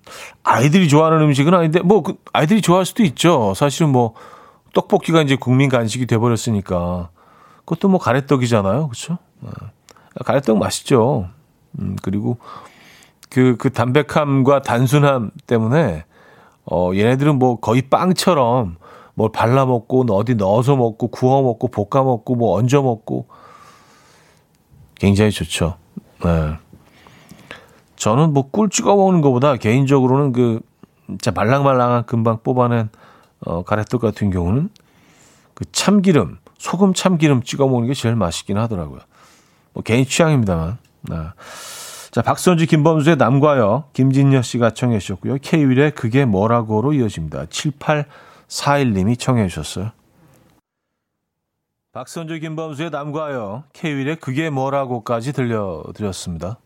아이들이 0.44 0.88
좋아하는 0.88 1.22
음식은 1.22 1.54
아닌데 1.54 1.80
뭐 1.80 2.02
그 2.02 2.14
아이들이 2.32 2.60
좋아할 2.60 2.84
수도 2.84 3.02
있죠. 3.02 3.54
사실은 3.54 3.90
뭐 3.90 4.14
떡볶이가 4.74 5.22
이제 5.22 5.36
국민 5.36 5.68
간식이 5.68 6.06
돼 6.06 6.18
버렸으니까 6.18 7.10
그것도 7.64 7.88
뭐 7.88 7.98
가래떡이잖아요. 7.98 8.88
그렇죠? 8.88 9.18
가래떡 10.24 10.58
맛있죠. 10.58 11.28
음, 11.78 11.96
그리고 12.02 12.38
그, 13.30 13.56
그 13.56 13.70
담백함과 13.70 14.62
단순함 14.62 15.30
때문에, 15.46 16.04
어, 16.64 16.90
얘네들은 16.94 17.38
뭐 17.38 17.60
거의 17.60 17.82
빵처럼 17.82 18.76
뭘 19.14 19.30
발라 19.32 19.66
먹고, 19.66 20.04
어디 20.10 20.34
넣어서 20.34 20.74
먹고, 20.76 21.08
구워 21.08 21.42
먹고, 21.42 21.68
볶아 21.68 22.02
먹고, 22.02 22.34
뭐 22.34 22.58
얹어 22.58 22.82
먹고, 22.82 23.28
굉장히 24.96 25.30
좋죠. 25.30 25.76
네. 26.24 26.56
저는 28.00 28.32
뭐 28.32 28.50
꿀 28.50 28.70
찍어 28.70 28.96
먹는 28.96 29.20
것보다 29.20 29.56
개인적으로는 29.56 30.32
그 30.32 30.60
진짜 31.06 31.30
말랑말랑한 31.32 32.06
금방 32.06 32.38
뽑아낸 32.42 32.88
어, 33.40 33.62
가래떡 33.62 34.00
같은 34.00 34.30
경우는 34.30 34.70
그 35.54 35.70
참기름, 35.70 36.38
소금 36.56 36.94
참기름 36.94 37.42
찍어 37.42 37.68
먹는 37.68 37.88
게 37.88 37.94
제일 37.94 38.16
맛있긴 38.16 38.56
하더라고요. 38.56 39.00
뭐 39.74 39.82
개인 39.82 40.06
취향입니다만. 40.06 40.78
네. 41.10 41.16
자, 42.10 42.22
박선주, 42.22 42.66
김범수의 42.66 43.16
남과여, 43.16 43.90
김진여 43.92 44.42
씨가 44.42 44.70
청해 44.70 44.98
주셨고요. 44.98 45.36
K-윌의 45.42 45.90
그게 45.92 46.24
뭐라고로 46.24 46.94
이어집니다. 46.94 47.44
7841님이 47.46 49.18
청해 49.18 49.46
주셨어요. 49.48 49.92
박선주, 51.92 52.40
김범수의 52.40 52.90
남과여, 52.90 53.64
K-윌의 53.74 54.16
그게 54.16 54.48
뭐라고까지 54.48 55.34
들려드렸습니다. 55.34 56.56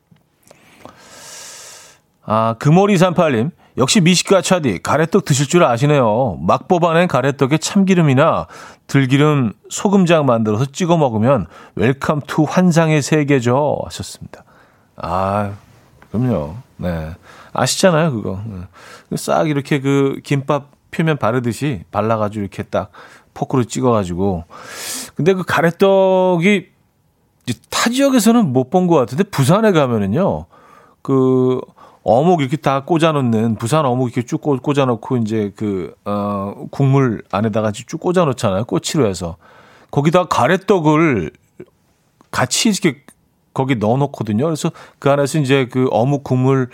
아, 2.27 2.57
금오리38님. 2.59 3.51
역시 3.77 4.01
미식가 4.01 4.41
차디, 4.41 4.83
가래떡 4.85 5.25
드실 5.25 5.49
줄 5.49 5.65
아시네요. 5.65 6.39
막 6.41 6.69
뽑아낸 6.69 7.09
가래떡에 7.09 7.59
참기름이나 7.59 8.47
들기름, 8.87 9.53
소금장 9.69 10.27
만들어서 10.27 10.67
찍어 10.67 10.97
먹으면 10.97 11.47
Welcome 11.75 12.21
to 12.29 12.45
환상의 12.45 13.03
세계죠. 13.03 13.81
하셨습니다. 13.85 14.45
아, 14.97 15.55
그럼요. 16.13 16.55
네. 16.77 17.11
아시잖아요, 17.53 18.13
그거. 18.13 18.41
네. 18.47 19.17
싹 19.17 19.49
이렇게 19.49 19.81
그 19.81 20.21
김밥 20.23 20.69
표면 20.93 21.17
바르듯이 21.17 21.83
발라가지고 21.91 22.43
이렇게 22.43 22.63
딱 22.63 22.93
포크로 23.35 23.65
찍어가지고. 23.65 24.45
근데 25.17 25.35
그 25.35 25.43
가래떡이 25.43 26.69
타 27.71 27.91
지역에서는 27.91 28.53
못 28.53 28.71
본 28.71 28.87
것 28.87 28.95
같은데 28.95 29.25
부산에 29.25 29.73
가면은요, 29.73 30.47
그 31.03 31.61
어묵 32.05 32.43
이렇게 32.43 32.59
다 32.59 32.85
꽂아놓는 32.85 33.57
부산 33.57 33.87
어묵 33.87 34.09
이렇게 34.09 34.27
쭉 34.27 34.41
꽂아놓고 34.41 35.17
이제 35.19 35.53
그 35.57 35.95
어, 36.05 36.67
국물 36.71 37.25
안에다가 37.33 37.73
쭉 37.73 37.99
꽂아놓잖아요. 37.99 38.67
꼬치로 38.67 39.09
해서 39.09 39.37
거기다 39.91 40.25
가래떡을 40.25 41.33
같이 42.31 42.69
이렇게 42.69 43.01
거기 43.55 43.77
넣어놓거든요. 43.77 44.45
그래서 44.45 44.71
그 44.99 45.11
안에서 45.11 45.39
이제 45.39 45.67
그 45.67 45.89
어묵 45.93 46.25
국물 46.25 46.69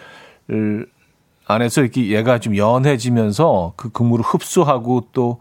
안에서 1.46 1.82
이렇게 1.82 2.10
얘가 2.10 2.38
좀 2.40 2.56
연해지면서 2.56 3.74
그 3.76 3.90
국물을 3.90 4.24
흡수하고 4.24 5.08
또 5.12 5.38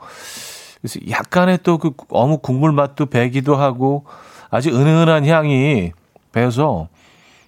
그래서 0.81 0.99
약간의 1.09 1.59
또 1.63 1.79
그 1.79 1.93
어묵 2.09 2.43
국물 2.43 2.73
맛도 2.73 3.07
배기도 3.07 3.55
하고 3.55 4.05
아주 4.51 4.69
은은한 4.69 5.25
향이 5.25 5.93
배서 6.31 6.89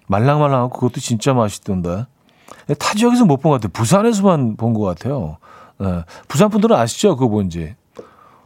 말랑말랑하고 0.08 0.70
그것도 0.70 1.00
진짜 1.00 1.34
맛있던데. 1.34 2.06
타 2.78 2.94
지역에서 2.94 3.24
못 3.24 3.38
본 3.38 3.52
것 3.52 3.60
같아요. 3.60 3.70
부산에서만 3.72 4.56
본 4.56 4.74
것 4.74 4.82
같아요. 4.82 5.38
네. 5.78 6.04
부산 6.28 6.48
분들은 6.50 6.76
아시죠? 6.76 7.16
그거 7.16 7.28
뭔지. 7.28 7.74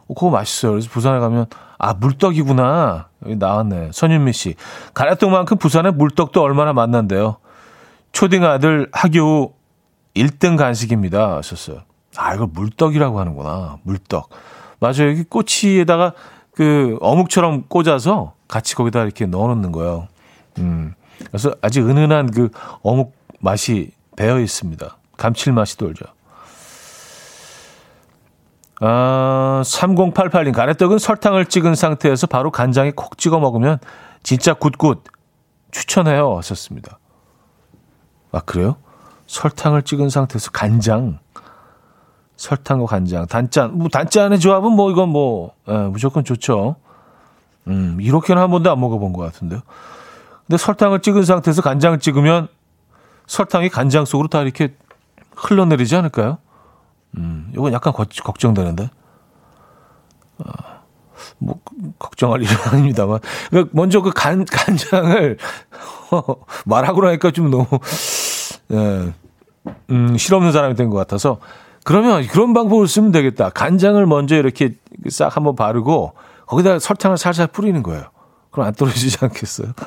어, 0.07 0.13
그거 0.13 0.29
맛있어요. 0.29 0.71
그래서 0.73 0.89
부산에 0.89 1.19
가면 1.19 1.45
아 1.77 1.93
물떡이구나. 1.93 3.07
여기 3.25 3.35
나왔네. 3.35 3.91
선윤미 3.93 4.33
씨. 4.33 4.55
가래떡만큼 4.93 5.57
부산의 5.57 5.93
물떡도 5.93 6.41
얼마나 6.41 6.73
맛난데요. 6.73 7.37
초딩 8.11 8.43
아들 8.43 8.89
학교 8.91 9.53
1등 10.15 10.57
간식입니다. 10.57 11.37
하셨어요. 11.37 11.81
아, 12.15 12.33
이걸 12.33 12.47
물떡이라고 12.51 13.19
하는구나. 13.19 13.77
물떡. 13.83 14.29
맞아요. 14.79 15.09
여기 15.09 15.23
꼬치에다가 15.23 16.13
그 16.55 16.97
어묵처럼 17.01 17.65
꽂아서 17.67 18.33
같이 18.47 18.73
거기다 18.75 19.03
이렇게 19.03 19.25
넣어 19.27 19.47
놓는 19.49 19.71
거예요. 19.71 20.07
음. 20.57 20.95
그래서 21.27 21.53
아직 21.61 21.87
은은한 21.87 22.31
그 22.31 22.49
어묵 22.81 23.13
맛이 23.39 23.91
배어 24.17 24.39
있습니다. 24.39 24.97
감칠맛이 25.15 25.77
돌죠. 25.77 26.05
아, 28.81 29.61
3088님, 29.63 30.53
가래떡은 30.53 30.99
설탕을 30.99 31.45
찍은 31.45 31.75
상태에서 31.75 32.27
바로 32.27 32.51
간장에 32.51 32.91
콕 32.91 33.17
찍어 33.17 33.39
먹으면 33.39 33.79
진짜 34.21 34.53
good 34.53 34.78
good 34.78 35.03
추천해요. 35.71 36.37
하셨습니다. 36.37 36.99
아, 38.31 38.41
그래요? 38.41 38.75
설탕을 39.27 39.83
찍은 39.83 40.09
상태에서 40.09 40.51
간장. 40.51 41.19
설탕과 42.35 42.85
간장. 42.85 43.25
단짠. 43.27 43.77
뭐, 43.77 43.89
단짠의 43.89 44.39
조합은 44.39 44.71
뭐, 44.71 44.91
이건 44.91 45.09
뭐, 45.09 45.53
예, 45.67 45.73
무조건 45.73 46.23
좋죠. 46.23 46.75
음, 47.67 47.97
이렇게는 47.99 48.41
한 48.41 48.51
번도 48.51 48.71
안 48.71 48.79
먹어본 48.79 49.13
것 49.13 49.23
같은데요. 49.23 49.61
근데 50.45 50.57
설탕을 50.57 51.01
찍은 51.01 51.23
상태에서 51.23 51.61
간장을 51.61 51.99
찍으면 51.99 52.47
설탕이 53.27 53.69
간장 53.69 54.05
속으로 54.05 54.27
다 54.29 54.41
이렇게 54.41 54.73
흘러내리지 55.35 55.95
않을까요? 55.95 56.39
음, 57.17 57.51
이건 57.53 57.73
약간 57.73 57.93
거, 57.93 58.05
걱정되는데. 58.23 58.89
어, 60.39 60.45
뭐, 61.37 61.59
걱정할 61.99 62.41
일은 62.41 62.55
아닙니다만. 62.71 63.19
그러니까 63.49 63.71
먼저 63.73 64.01
그 64.01 64.11
간, 64.11 64.45
간장을 64.45 65.37
말하고 66.65 67.01
나니까 67.03 67.31
좀 67.31 67.49
너무, 67.51 67.65
예, 68.71 69.13
음, 69.91 70.17
실없는 70.17 70.51
사람이 70.51 70.75
된 70.75 70.89
것 70.89 70.97
같아서. 70.97 71.39
그러면 71.83 72.25
그런 72.27 72.53
방법을 72.53 72.87
쓰면 72.87 73.11
되겠다. 73.11 73.49
간장을 73.49 74.05
먼저 74.07 74.35
이렇게 74.35 74.75
싹 75.09 75.35
한번 75.37 75.55
바르고 75.55 76.13
거기다 76.45 76.79
설탕을 76.79 77.17
살살 77.17 77.47
뿌리는 77.47 77.81
거예요. 77.81 78.05
그럼 78.51 78.67
안 78.67 78.73
떨어지지 78.73 79.17
않겠어요? 79.21 79.71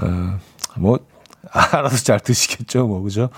어, 0.00 0.38
뭐, 0.78 0.98
알아서 1.52 1.96
잘 1.98 2.20
드시겠죠, 2.20 2.86
뭐, 2.86 3.00
그죠? 3.00 3.28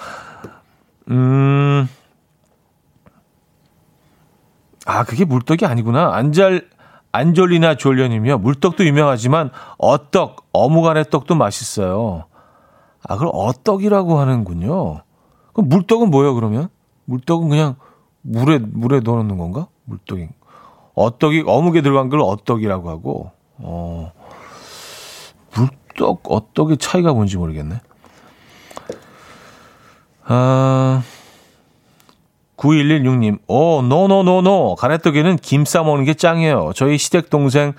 음, 1.10 1.88
아, 4.86 5.04
그게 5.04 5.24
물떡이 5.24 5.66
아니구나. 5.66 6.14
안잘, 6.14 6.68
안졸리나 7.12 7.76
졸련이며 7.76 8.38
물떡도 8.38 8.84
유명하지만 8.84 9.50
어떡, 9.78 10.48
어묵안의 10.52 11.10
떡도 11.10 11.34
맛있어요. 11.34 12.24
아, 13.06 13.14
그걸 13.14 13.30
어떡이라고 13.32 14.18
하는군요. 14.18 15.02
그럼 15.52 15.68
물떡은 15.68 16.10
뭐예요, 16.10 16.34
그러면? 16.34 16.68
물떡은 17.04 17.48
그냥 17.48 17.76
물에, 18.22 18.58
물에 18.58 19.00
넣어놓는 19.00 19.38
건가? 19.38 19.66
물떡이. 19.84 20.28
어떡이, 20.94 21.44
어묵에 21.46 21.82
들어간 21.82 22.08
걸 22.08 22.20
어떡이라고 22.20 22.90
하고, 22.90 23.30
어, 23.58 24.12
물떡, 26.00 26.22
어떡의 26.24 26.78
차이가 26.78 27.12
뭔지 27.12 27.36
모르겠네. 27.36 27.80
아, 30.24 31.02
9116님, 32.56 33.38
오, 33.46 33.82
no 33.82 34.03
no 34.03 34.24
no 34.24 34.45
no. 34.45 34.76
가래떡에는 34.76 35.36
김 35.36 35.64
싸먹는 35.64 36.04
게 36.04 36.14
짱이에요. 36.14 36.72
저희 36.74 36.98
시댁 36.98 37.30
동생, 37.30 37.74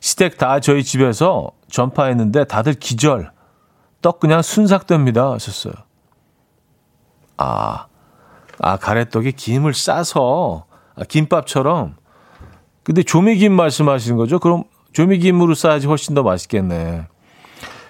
시댁 0.00 0.38
다 0.38 0.60
저희 0.60 0.84
집에서 0.84 1.50
전파했는데 1.68 2.44
다들 2.44 2.74
기절. 2.74 3.32
떡 4.02 4.20
그냥 4.20 4.42
순삭됩니다. 4.42 5.32
하셨어요. 5.32 5.74
아, 7.36 7.86
아, 8.60 8.76
가래떡에 8.76 9.32
김을 9.32 9.74
싸서, 9.74 10.66
아, 10.94 11.02
김밥처럼. 11.04 11.96
근데 12.82 13.02
조미김 13.02 13.52
말씀하시는 13.52 14.16
거죠? 14.16 14.38
그럼 14.38 14.64
조미김으로 14.92 15.54
싸야지 15.54 15.86
훨씬 15.86 16.14
더 16.14 16.22
맛있겠네. 16.22 17.08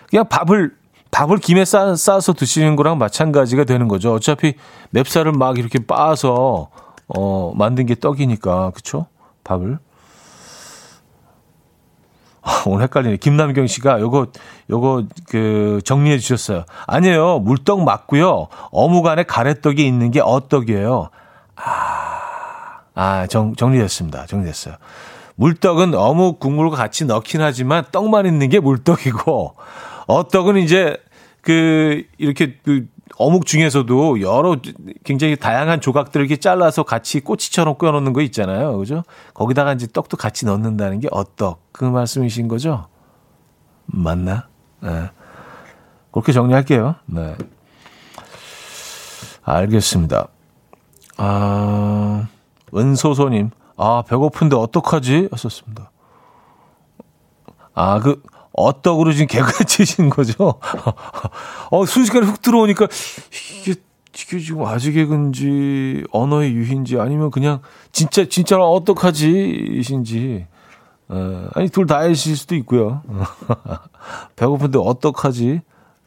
그냥 0.09 0.28
밥을 0.28 0.74
밥을 1.11 1.38
김에 1.38 1.64
싸, 1.64 1.94
싸서 1.94 2.34
드시는 2.34 2.76
거랑 2.76 2.98
마찬가지가 2.98 3.64
되는 3.64 3.88
거죠. 3.88 4.12
어차피 4.12 4.54
맵쌀을 4.90 5.32
막 5.32 5.59
이렇게 5.59 5.78
빻아서 5.78 6.68
어, 7.09 7.52
만든 7.54 7.86
게 7.86 7.94
떡이니까 7.94 8.72
그쵸? 8.72 9.07
밥을. 9.44 9.78
아, 12.42 12.62
오늘 12.66 12.84
헷갈리네. 12.84 13.16
김남경 13.16 13.66
씨가 13.66 14.00
요거 14.00 14.28
요거 14.70 15.04
그 15.28 15.80
정리해 15.84 16.18
주셨어요. 16.18 16.64
아니에요. 16.86 17.40
물떡 17.40 17.82
맞고요. 17.82 18.48
어묵 18.70 19.07
안에 19.07 19.24
가래떡이 19.24 19.84
있는 19.84 20.12
게 20.12 20.20
어떡이에요. 20.20 21.11
아, 21.57 22.80
아 22.94 23.26
정, 23.26 23.57
정리됐습니다. 23.57 24.26
정리됐어요. 24.26 24.76
물떡은 25.34 25.94
어묵 25.94 26.38
국물과 26.38 26.76
같이 26.76 27.04
넣긴 27.04 27.40
하지만 27.40 27.84
떡만 27.90 28.26
있는 28.26 28.48
게 28.48 28.61
물떡이고 28.61 29.57
어떡은 30.07 30.57
이제 30.59 30.96
그 31.40 32.04
이렇게 32.18 32.59
그 32.64 32.88
어묵 33.18 33.46
중에서도 33.46 34.20
여러 34.20 34.57
굉장히 35.04 35.36
다양한 35.36 35.80
조각들을 35.80 36.26
이렇게 36.26 36.38
잘라서 36.38 36.82
같이 36.82 37.20
꼬치처럼 37.20 37.78
껴놓는 37.78 38.12
거 38.12 38.20
있잖아요. 38.22 38.76
그죠? 38.78 39.04
거기다가 39.32 39.72
이제 39.72 39.86
떡도 39.86 40.16
같이 40.16 40.44
넣는다는 40.44 41.00
게 41.00 41.09
어떡. 41.11 41.61
그 41.72 41.84
말씀이신 41.84 42.48
거죠? 42.48 42.88
맞나? 43.86 44.48
네. 44.80 45.11
그렇게 46.11 46.32
정리할게요. 46.32 46.96
네. 47.07 47.36
알겠습니다. 49.42 50.28
아, 51.16 52.26
은소소님. 52.74 53.50
아, 53.76 54.02
배고픈데 54.09 54.57
어떡하지? 54.57 55.28
하셨습니다. 55.30 55.90
아, 57.74 58.00
그, 58.00 58.22
어떡으로 58.57 59.12
지금 59.12 59.26
개그 59.26 59.64
치신 59.66 60.11
거죠? 60.11 60.59
어, 61.70 61.86
순식간에 61.86 62.26
훅 62.26 62.40
들어오니까 62.42 62.88
이게, 63.61 63.74
이게 64.14 64.38
지금 64.38 64.64
아직 64.64 64.92
개그인지 64.92 66.04
언어의 66.11 66.52
유희인지 66.52 66.98
아니면 66.98 67.30
그냥 67.30 67.61
진짜, 67.92 68.24
진짜로 68.24 68.72
어떡하지? 68.72 69.68
이신지. 69.78 70.46
아니, 71.54 71.68
둘 71.68 71.86
다이실 71.86 72.36
수도 72.36 72.54
있고요. 72.57 73.02
배고픈데 74.36 74.78
어떡하지? 74.78 75.61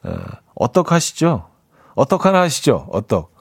에, 0.05 0.09
어떡하시죠? 0.55 1.47
어떡 1.95 2.25
하나 2.25 2.41
하시죠? 2.41 2.87
어떡. 2.91 3.31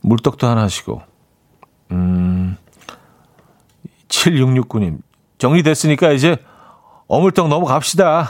물떡도 0.00 0.46
하나 0.46 0.62
하시고. 0.62 1.02
음, 1.90 2.56
7669님. 4.08 4.98
정리됐으니까 5.38 6.12
이제 6.12 6.36
어물떡 7.14 7.46
넘어갑시다. 7.48 8.28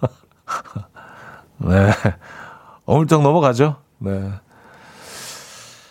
네. 1.58 1.90
어물떡 2.86 3.22
넘어가죠. 3.22 3.76
네. 3.98 4.30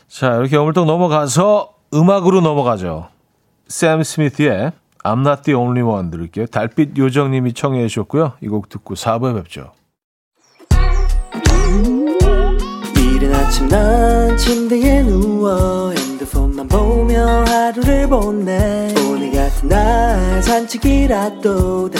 자, 0.07 0.33
이렇게 0.35 0.57
어물떡 0.57 0.85
넘어가서 0.87 1.73
음악으로 1.93 2.41
넘어가죠. 2.41 3.09
샘 3.67 4.01
스미스의 4.01 4.71
I'm 5.03 5.19
Not 5.19 5.43
The 5.43 5.55
Only 5.55 5.83
One 5.87 6.09
들을게요. 6.09 6.47
달빛 6.47 6.97
요정님이 6.97 7.53
청해 7.53 7.87
주셨고요. 7.87 8.33
이 8.41 8.47
곡 8.47 8.69
듣고 8.69 8.95
4부에 8.95 9.35
뵙죠. 9.35 9.71
이른 12.97 13.33
아침 13.35 13.67
난 13.67 14.35
침대에 14.35 15.03
누워 15.03 15.91
핸드폰만 15.91 16.67
보며 16.67 17.43
하루를 17.45 18.07
보내 18.09 18.93
오늘 19.07 19.31
같은 19.31 19.69
날 19.69 20.41
산책이라도 20.43 21.91
다 21.91 21.99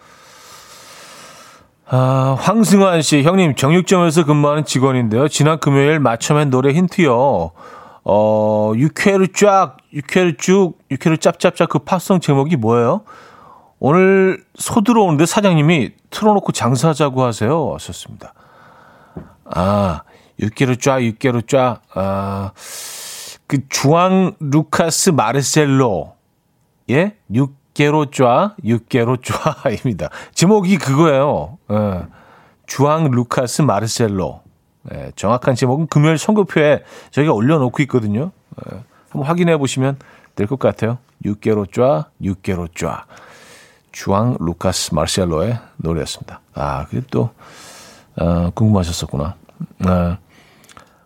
아, 1.93 2.37
황승환 2.39 3.01
씨, 3.01 3.21
형님, 3.21 3.55
정육점에서 3.55 4.23
근무하는 4.23 4.63
직원인데요. 4.63 5.27
지난 5.27 5.59
금요일 5.59 5.99
맞춰맨 5.99 6.49
노래 6.49 6.71
힌트요. 6.71 7.51
어, 8.05 8.71
육회를 8.73 9.33
쫙, 9.33 9.75
육회를 9.91 10.37
쭉, 10.37 10.75
육회를 10.89 11.17
짭짭짭 11.17 11.67
그 11.67 11.79
팝송 11.79 12.21
제목이 12.21 12.55
뭐예요? 12.55 13.01
오늘 13.79 14.41
소 14.55 14.79
들어오는데 14.81 15.25
사장님이 15.25 15.91
틀어놓고 16.11 16.53
장사하자고 16.53 17.23
하세요. 17.23 17.73
하셨습니다. 17.73 18.33
아, 19.43 20.03
육개로 20.39 20.75
쫙, 20.75 21.03
육개로 21.03 21.41
쫙. 21.41 21.81
아, 21.93 22.51
그 23.47 23.67
주앙 23.67 24.33
루카스 24.39 25.09
마르셀로. 25.09 26.13
예? 26.89 27.17
육 27.33 27.60
개로 27.73 28.11
쫙, 28.11 28.55
육개로 28.63 29.17
쫙입니다. 29.17 30.09
제목이 30.33 30.77
그거예요. 30.77 31.57
예. 31.71 32.05
주앙 32.67 33.09
루카스 33.11 33.61
마르셀로. 33.63 34.41
예, 34.93 35.11
정확한 35.15 35.55
제목은 35.55 35.87
금요일 35.87 36.17
선거표에 36.17 36.83
저희가 37.11 37.33
올려놓고 37.33 37.81
있거든요. 37.83 38.31
예, 38.73 38.79
한번 39.09 39.27
확인해 39.29 39.57
보시면 39.57 39.97
될 40.35 40.47
것 40.47 40.57
같아요. 40.59 40.97
육개로 41.23 41.67
쫙, 41.67 42.09
육개로 42.23 42.69
쫙. 42.75 43.05
주앙 43.91 44.37
루카스 44.39 44.93
마르셀로의 44.95 45.59
노래였습니다. 45.77 46.39
아, 46.53 46.85
그게 46.85 47.01
또, 47.11 47.29
어, 48.17 48.49
궁금하셨었구나. 48.55 49.35
네. 49.79 50.17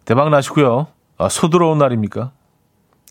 대박 0.06 0.30
나시고요. 0.30 0.88
아, 1.18 1.30
소 1.30 1.50
들어온 1.50 1.80
날입니까? 1.80 2.32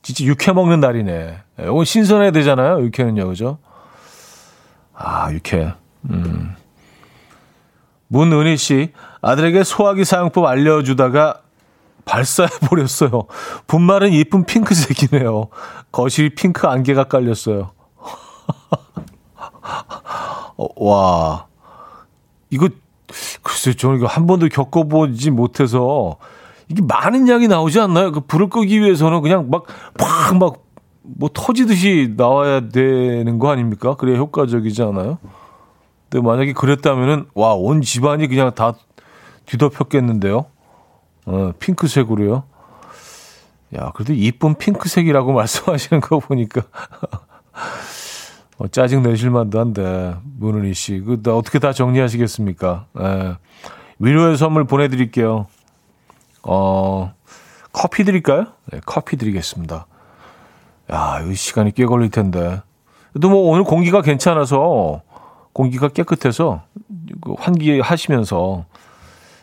진짜 0.04 0.22
육회 0.24 0.52
먹는 0.52 0.80
날이네. 0.80 1.38
예, 1.60 1.84
신선해야 1.84 2.30
되잖아요. 2.30 2.82
육회는요, 2.82 3.26
그죠? 3.26 3.58
아, 4.94 5.32
육회. 5.32 5.72
음. 6.10 6.54
문은희 8.08 8.58
씨, 8.58 8.92
아들에게 9.22 9.64
소화기 9.64 10.04
사용법 10.04 10.44
알려주다가 10.44 11.40
발사해버렸어요. 12.04 13.22
분말은 13.66 14.12
이쁜 14.12 14.44
핑크색이네요. 14.44 15.48
거실이 15.90 16.34
핑크 16.34 16.66
안개가 16.66 17.04
깔렸어요. 17.04 17.70
어, 20.58 20.66
와. 20.76 21.46
이거, 22.50 22.68
글쎄, 23.42 23.72
저는 23.72 23.96
이거 23.96 24.06
한 24.06 24.26
번도 24.26 24.50
겪어보지 24.50 25.30
못해서, 25.30 26.18
이게 26.74 26.82
많은 26.82 27.28
양이 27.28 27.46
나오지 27.46 27.78
않나요? 27.78 28.10
그 28.10 28.18
불을 28.20 28.48
끄기 28.48 28.80
위해서는 28.80 29.22
그냥 29.22 29.48
막, 29.48 29.64
팍, 29.96 30.36
막, 30.36 30.64
뭐 31.02 31.30
터지듯이 31.32 32.14
나와야 32.16 32.68
되는 32.68 33.38
거 33.38 33.50
아닙니까? 33.50 33.94
그래야 33.94 34.18
효과적이지 34.18 34.82
않아요? 34.82 35.18
근데 36.08 36.26
만약에 36.26 36.52
그랬다면은, 36.52 37.26
와, 37.34 37.54
온 37.54 37.80
집안이 37.80 38.26
그냥 38.26 38.52
다 38.56 38.74
뒤덮였겠는데요? 39.46 40.46
어, 41.26 41.52
핑크색으로요? 41.60 42.42
야, 43.76 43.92
그래도 43.94 44.12
이쁜 44.12 44.56
핑크색이라고 44.56 45.30
말씀하시는 45.32 46.00
거 46.00 46.18
보니까. 46.18 46.62
어, 48.58 48.66
짜증 48.66 49.04
내실 49.04 49.30
만도 49.30 49.60
한데, 49.60 50.16
문은희 50.38 50.74
씨. 50.74 50.98
그, 50.98 51.20
어떻게 51.30 51.60
다 51.60 51.72
정리하시겠습니까? 51.72 52.86
예. 52.98 53.36
위로의 54.00 54.36
선물 54.36 54.64
보내드릴게요. 54.64 55.46
어, 56.44 57.12
커피 57.72 58.04
드릴까요? 58.04 58.46
네, 58.70 58.80
커피 58.86 59.16
드리겠습니다. 59.16 59.86
야, 60.92 61.20
이 61.26 61.34
시간이 61.34 61.72
꽤 61.72 61.86
걸릴 61.86 62.10
텐데. 62.10 62.60
또 63.20 63.28
뭐 63.28 63.50
오늘 63.50 63.64
공기가 63.64 64.02
괜찮아서, 64.02 65.02
공기가 65.52 65.88
깨끗해서, 65.88 66.62
그 67.20 67.34
환기하시면서, 67.38 68.64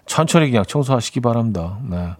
천천히 0.05 0.49
그냥 0.49 0.65
청소하시기 0.65 1.21
바랍니다. 1.21 1.77
네. 1.89 2.11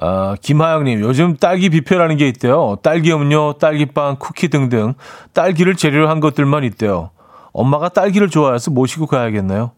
아, 0.00 0.36
김하영님, 0.40 1.00
요즘 1.00 1.36
딸기 1.36 1.70
뷔페라는 1.70 2.16
게 2.16 2.28
있대요. 2.28 2.76
딸기 2.82 3.12
음료, 3.12 3.54
딸기빵, 3.54 4.16
쿠키 4.18 4.48
등등 4.48 4.94
딸기를 5.32 5.74
재료로 5.76 6.08
한 6.08 6.20
것들만 6.20 6.64
있대요. 6.64 7.10
엄마가 7.52 7.88
딸기를 7.88 8.28
좋아해서 8.28 8.70
모시고 8.70 9.06
가야겠네요. 9.06 9.72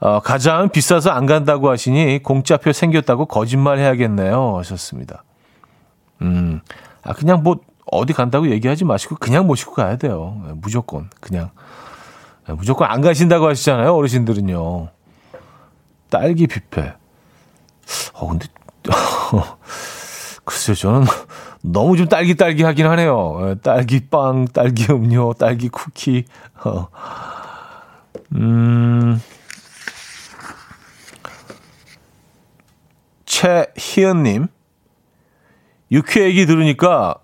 어, 0.00 0.20
가장 0.20 0.68
비싸서 0.68 1.10
안 1.10 1.26
간다고 1.26 1.70
하시니 1.70 2.22
공짜표 2.22 2.72
생겼다고 2.72 3.26
거짓말 3.26 3.78
해야겠네요. 3.78 4.56
하셨습니다. 4.58 5.24
음, 6.22 6.60
아, 7.02 7.12
그냥 7.12 7.42
뭐 7.42 7.56
어디 7.90 8.12
간다고 8.12 8.48
얘기하지 8.50 8.84
마시고 8.84 9.16
그냥 9.16 9.46
모시고 9.46 9.72
가야 9.72 9.96
돼요. 9.96 10.40
네, 10.46 10.52
무조건, 10.54 11.10
그냥. 11.20 11.50
네, 12.46 12.54
무조건 12.54 12.90
안 12.90 13.00
가신다고 13.00 13.48
하시잖아요. 13.48 13.94
어르신들은요. 13.94 14.88
딸기 16.10 16.46
뷔페. 16.46 16.94
어, 18.14 18.28
근데 18.28 18.46
글쎄요, 20.44 20.74
저는 20.74 21.06
너무 21.62 21.96
좀 21.96 22.06
딸기딸기 22.06 22.62
하긴 22.62 22.86
하네요. 22.86 23.50
예, 23.50 23.54
딸기 23.56 24.08
빵, 24.08 24.46
딸기 24.46 24.86
음료, 24.90 25.32
딸기 25.32 25.68
쿠키. 25.68 26.24
어. 26.64 26.86
음. 28.34 29.20
최희연님. 33.38 34.48
육회 35.92 36.24
얘기 36.24 36.44
들으니까 36.46 37.16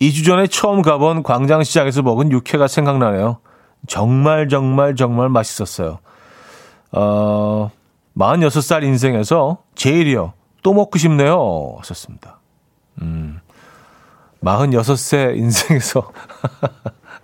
2주 0.00 0.24
전에 0.26 0.46
처음 0.46 0.82
가본 0.82 1.22
광장시장에서 1.22 2.02
먹은 2.02 2.30
육회가 2.32 2.68
생각나네요. 2.68 3.38
정말, 3.86 4.48
정말, 4.48 4.94
정말 4.94 5.28
맛있었어요. 5.30 5.98
어, 6.92 7.70
46살 8.16 8.84
인생에서 8.84 9.58
제일이요. 9.74 10.34
또 10.62 10.74
먹고 10.74 10.98
싶네요. 10.98 11.76
하셨습니다. 11.78 12.40
음, 13.02 13.40
46세 14.42 15.36
인생에서. 15.36 16.12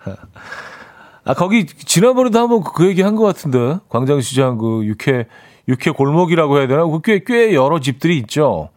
아, 1.24 1.34
거기, 1.34 1.66
지난번에도 1.66 2.38
한번 2.38 2.64
그 2.64 2.86
얘기 2.86 3.02
한 3.02 3.14
것 3.14 3.24
같은데. 3.24 3.78
광장시장 3.88 4.58
그 4.58 4.84
육회, 4.86 5.26
육회 5.68 5.90
골목이라고 5.90 6.58
해야 6.58 6.66
되나? 6.66 6.84
그 6.86 7.00
꽤, 7.00 7.22
꽤 7.24 7.54
여러 7.54 7.80
집들이 7.80 8.18
있죠. 8.18 8.70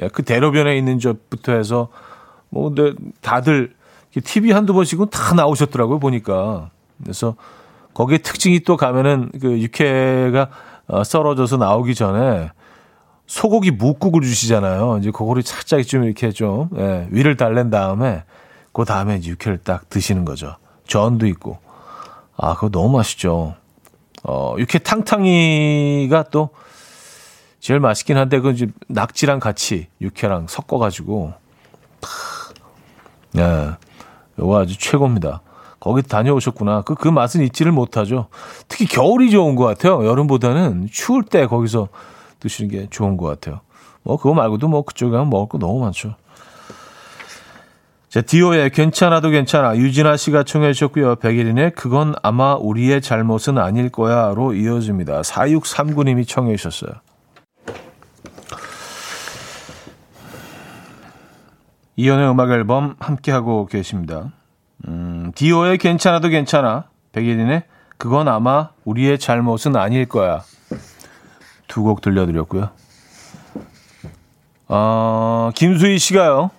예, 0.00 0.08
그 0.08 0.22
대로변에 0.22 0.76
있는 0.76 0.98
집부터 0.98 1.52
해서, 1.52 1.88
뭐, 2.48 2.72
근데 2.72 2.94
다들 3.20 3.74
TV 4.24 4.50
한두 4.52 4.74
번씩은 4.74 5.10
다 5.10 5.34
나오셨더라고요, 5.34 5.98
보니까. 5.98 6.70
그래서 7.02 7.34
거기에 7.94 8.18
특징이 8.18 8.60
또 8.60 8.76
가면은 8.76 9.30
그 9.40 9.58
육회가 9.60 10.48
어, 10.88 11.04
썰어져서 11.04 11.56
나오기 11.58 11.94
전에 11.94 12.50
소고기 13.26 13.70
묵국을 13.70 14.22
주시잖아요. 14.22 14.98
이제 14.98 15.10
그거를 15.10 15.42
살짝 15.42 15.82
좀 15.86 16.04
이렇게 16.04 16.30
좀 16.32 16.68
예, 16.76 17.06
위를 17.10 17.36
달랜 17.36 17.70
다음에 17.70 18.24
그 18.72 18.84
다음에 18.84 19.16
이제 19.16 19.30
육회를 19.30 19.58
딱 19.58 19.88
드시는 19.88 20.24
거죠. 20.24 20.56
전도 20.86 21.26
있고 21.26 21.58
아 22.36 22.54
그거 22.54 22.68
너무 22.68 22.96
맛있죠. 22.96 23.54
어 24.24 24.54
육회 24.58 24.78
탕탕이가 24.78 26.24
또 26.30 26.50
제일 27.60 27.80
맛있긴 27.80 28.16
한데 28.16 28.40
그 28.40 28.50
이제 28.50 28.66
낙지랑 28.88 29.40
같이 29.40 29.88
육회랑 30.00 30.46
섞어 30.48 30.78
가지고 30.78 31.32
예, 33.36 33.70
이거 34.38 34.60
아주 34.60 34.78
최고입니다. 34.78 35.42
거기 35.80 36.02
다녀오셨구나. 36.02 36.82
그, 36.82 36.94
그 36.94 37.08
맛은 37.08 37.42
잊지를 37.42 37.72
못하죠. 37.72 38.28
특히 38.68 38.86
겨울이 38.86 39.30
좋은 39.30 39.56
것 39.56 39.64
같아요. 39.64 40.06
여름보다는 40.06 40.88
추울 40.92 41.24
때 41.24 41.46
거기서 41.46 41.88
드시는 42.38 42.70
게 42.70 42.86
좋은 42.88 43.16
것 43.16 43.26
같아요. 43.26 43.60
뭐 44.04 44.16
그거 44.16 44.34
말고도 44.34 44.68
뭐 44.68 44.82
그쪽에 44.82 45.10
가면 45.10 45.30
먹을 45.30 45.48
거 45.48 45.58
너무 45.58 45.80
많죠. 45.80 46.14
자, 48.12 48.20
디오의 48.20 48.68
괜찮아도 48.72 49.30
괜찮아. 49.30 49.74
유진아 49.74 50.18
씨가 50.18 50.42
청해 50.42 50.74
주셨고요. 50.74 51.16
백일인의 51.16 51.70
그건 51.70 52.14
아마 52.22 52.56
우리의 52.56 53.00
잘못은 53.00 53.56
아닐 53.56 53.88
거야 53.88 54.34
로 54.34 54.52
이어집니다. 54.52 55.22
4639님이 55.22 56.28
청해 56.28 56.54
주셨어요. 56.56 56.92
이연의 61.96 62.28
음악 62.30 62.50
앨범 62.50 62.96
함께하고 63.00 63.64
계십니다. 63.64 64.30
음, 64.88 65.32
디오의 65.34 65.78
괜찮아도 65.78 66.28
괜찮아. 66.28 66.84
백일인의 67.12 67.62
그건 67.96 68.28
아마 68.28 68.68
우리의 68.84 69.18
잘못은 69.18 69.74
아닐 69.74 70.06
거야. 70.06 70.42
두 71.66 71.82
곡 71.82 72.02
들려드렸고요. 72.02 72.68
어, 74.68 75.50
김수희 75.54 75.98
씨가요. 75.98 76.50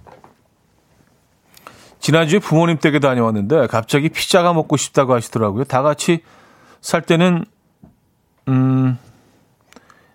지난주에 2.04 2.39
부모님 2.39 2.80
댁에 2.80 2.99
다녀왔는데 2.99 3.68
갑자기 3.68 4.10
피자가 4.10 4.51
먹고 4.51 4.76
싶다고 4.76 5.14
하시더라고요. 5.14 5.64
다 5.64 5.82
같이 5.82 6.22
살 6.82 7.01
때는 7.01 7.45
음 8.49 8.99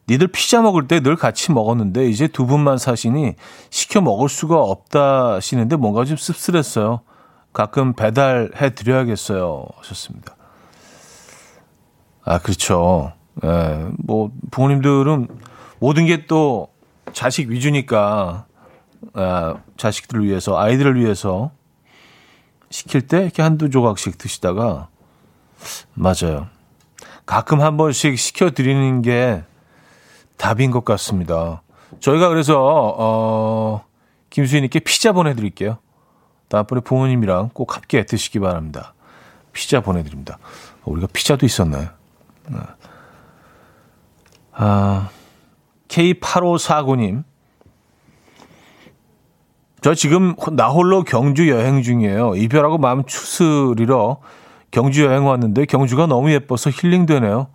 니들 0.06 0.28
피자 0.28 0.60
먹을 0.60 0.86
때 0.86 1.00
늘 1.00 1.16
같이 1.16 1.50
먹었는데 1.50 2.06
이제 2.10 2.28
두 2.28 2.44
분만 2.44 2.76
사시니 2.76 3.36
시켜 3.70 4.02
먹을 4.02 4.28
수가 4.28 4.60
없다 4.60 5.36
하시는데 5.36 5.76
뭔가 5.76 6.04
좀 6.04 6.18
씁쓸했어요. 6.18 7.00
가끔 7.54 7.94
배달해 7.94 8.74
드려야겠어요. 8.74 9.64
하셨습니다. 9.78 10.36
아, 12.22 12.36
그렇죠. 12.38 13.14
예, 13.42 13.86
뭐 13.96 14.30
부모님들은 14.50 15.28
모든 15.78 16.04
게 16.04 16.26
또 16.26 16.68
자식 17.14 17.48
위주니까 17.48 18.44
아, 19.14 19.54
자식들을 19.78 20.26
위해서 20.26 20.58
아이들을 20.58 21.00
위해서 21.00 21.50
시킬 22.70 23.06
때 23.06 23.22
이렇게 23.22 23.42
한두 23.42 23.70
조각씩 23.70 24.18
드시다가 24.18 24.88
맞아요. 25.94 26.48
가끔 27.26 27.60
한 27.60 27.76
번씩 27.76 28.18
시켜 28.18 28.50
드리는 28.50 29.02
게 29.02 29.42
답인 30.36 30.70
것 30.70 30.84
같습니다. 30.84 31.62
저희가 32.00 32.28
그래서 32.28 32.56
어 32.60 33.84
김수희님께 34.30 34.80
피자 34.80 35.12
보내드릴게요. 35.12 35.78
다음번에 36.48 36.80
부모님이랑 36.80 37.50
꼭 37.52 37.76
함께 37.76 38.04
드시기 38.04 38.38
바랍니다. 38.38 38.94
피자 39.52 39.80
보내드립니다. 39.80 40.38
우리가 40.84 41.08
피자도 41.12 41.44
있었나요? 41.44 41.88
네. 42.48 42.58
아, 44.52 45.10
K8549님. 45.88 47.24
저 49.80 49.94
지금 49.94 50.34
나 50.52 50.68
홀로 50.68 51.04
경주 51.04 51.48
여행 51.48 51.82
중이에요. 51.82 52.34
이별하고 52.34 52.78
마음 52.78 53.04
추스리러 53.04 54.18
경주 54.70 55.04
여행 55.04 55.26
왔는데 55.26 55.66
경주가 55.66 56.06
너무 56.06 56.32
예뻐서 56.32 56.70
힐링되네요. 56.70 57.48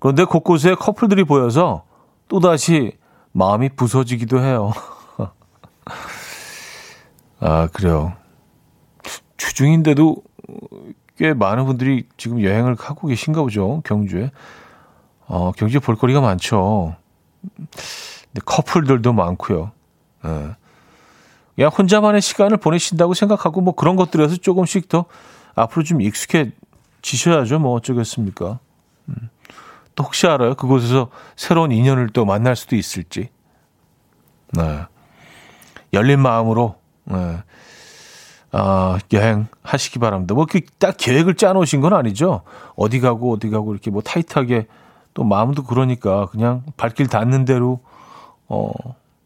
그런데 0.00 0.24
곳곳에 0.24 0.74
커플들이 0.74 1.24
보여서 1.24 1.84
또다시 2.28 2.96
마음이 3.32 3.70
부서지기도 3.70 4.40
해요. 4.40 4.72
아, 7.40 7.68
그래요. 7.72 8.14
주중인데도 9.36 10.16
꽤 11.16 11.34
많은 11.34 11.66
분들이 11.66 12.06
지금 12.16 12.42
여행을 12.42 12.76
하고 12.78 13.06
계신가 13.06 13.42
보죠. 13.42 13.82
경주에. 13.84 14.32
어, 15.26 15.52
경주에 15.52 15.78
볼거리가 15.78 16.20
많죠. 16.20 16.96
근데 17.40 18.40
커플들도 18.44 19.12
많고요. 19.12 19.70
예. 20.24 20.56
그냥 21.54 21.70
혼자만의 21.70 22.20
시간을 22.22 22.56
보내신다고 22.56 23.14
생각하고 23.14 23.60
뭐 23.60 23.74
그런 23.74 23.96
것들에서 23.96 24.36
조금씩 24.36 24.88
더 24.88 25.04
앞으로 25.54 25.84
좀 25.84 26.00
익숙해지셔야죠. 26.00 27.58
뭐 27.58 27.72
어쩌겠습니까. 27.74 28.58
음. 29.08 29.30
또 29.94 30.04
혹시 30.04 30.26
알아요? 30.26 30.54
그곳에서 30.54 31.10
새로운 31.36 31.72
인연을 31.72 32.08
또 32.10 32.24
만날 32.24 32.56
수도 32.56 32.76
있을지. 32.76 33.28
네. 34.52 34.80
열린 35.92 36.20
마음으로 36.20 36.76
네. 37.04 37.42
아, 38.54 38.98
여행 39.14 39.46
하시기 39.62 39.98
바랍니다. 39.98 40.34
뭐, 40.34 40.46
딱 40.78 40.96
계획을 40.98 41.36
짜놓으신 41.36 41.80
건 41.80 41.94
아니죠. 41.94 42.42
어디 42.76 43.00
가고, 43.00 43.32
어디 43.32 43.48
가고, 43.48 43.72
이렇게 43.72 43.90
뭐 43.90 44.02
타이트하게 44.02 44.66
또 45.14 45.24
마음도 45.24 45.64
그러니까 45.64 46.26
그냥 46.26 46.62
발길 46.76 47.06
닿는 47.06 47.46
대로, 47.46 47.80
어, 48.48 48.70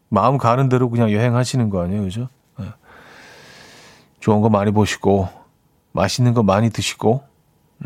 마음 0.09 0.37
가는 0.37 0.69
대로 0.69 0.89
그냥 0.89 1.11
여행하시는 1.11 1.69
거 1.69 1.83
아니에요. 1.83 2.03
그죠? 2.03 2.29
네. 2.57 2.65
좋은 4.19 4.41
거 4.41 4.49
많이 4.49 4.71
보시고, 4.71 5.29
맛있는 5.91 6.33
거 6.33 6.43
많이 6.43 6.69
드시고, 6.69 7.23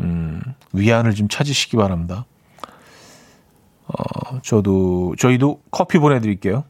음, 0.00 0.40
위안을 0.72 1.14
좀 1.14 1.28
찾으시기 1.28 1.76
바랍니다. 1.76 2.26
어, 3.86 4.40
저도, 4.42 5.14
저희도 5.18 5.60
커피 5.70 5.98
보내드릴게요. 5.98 6.64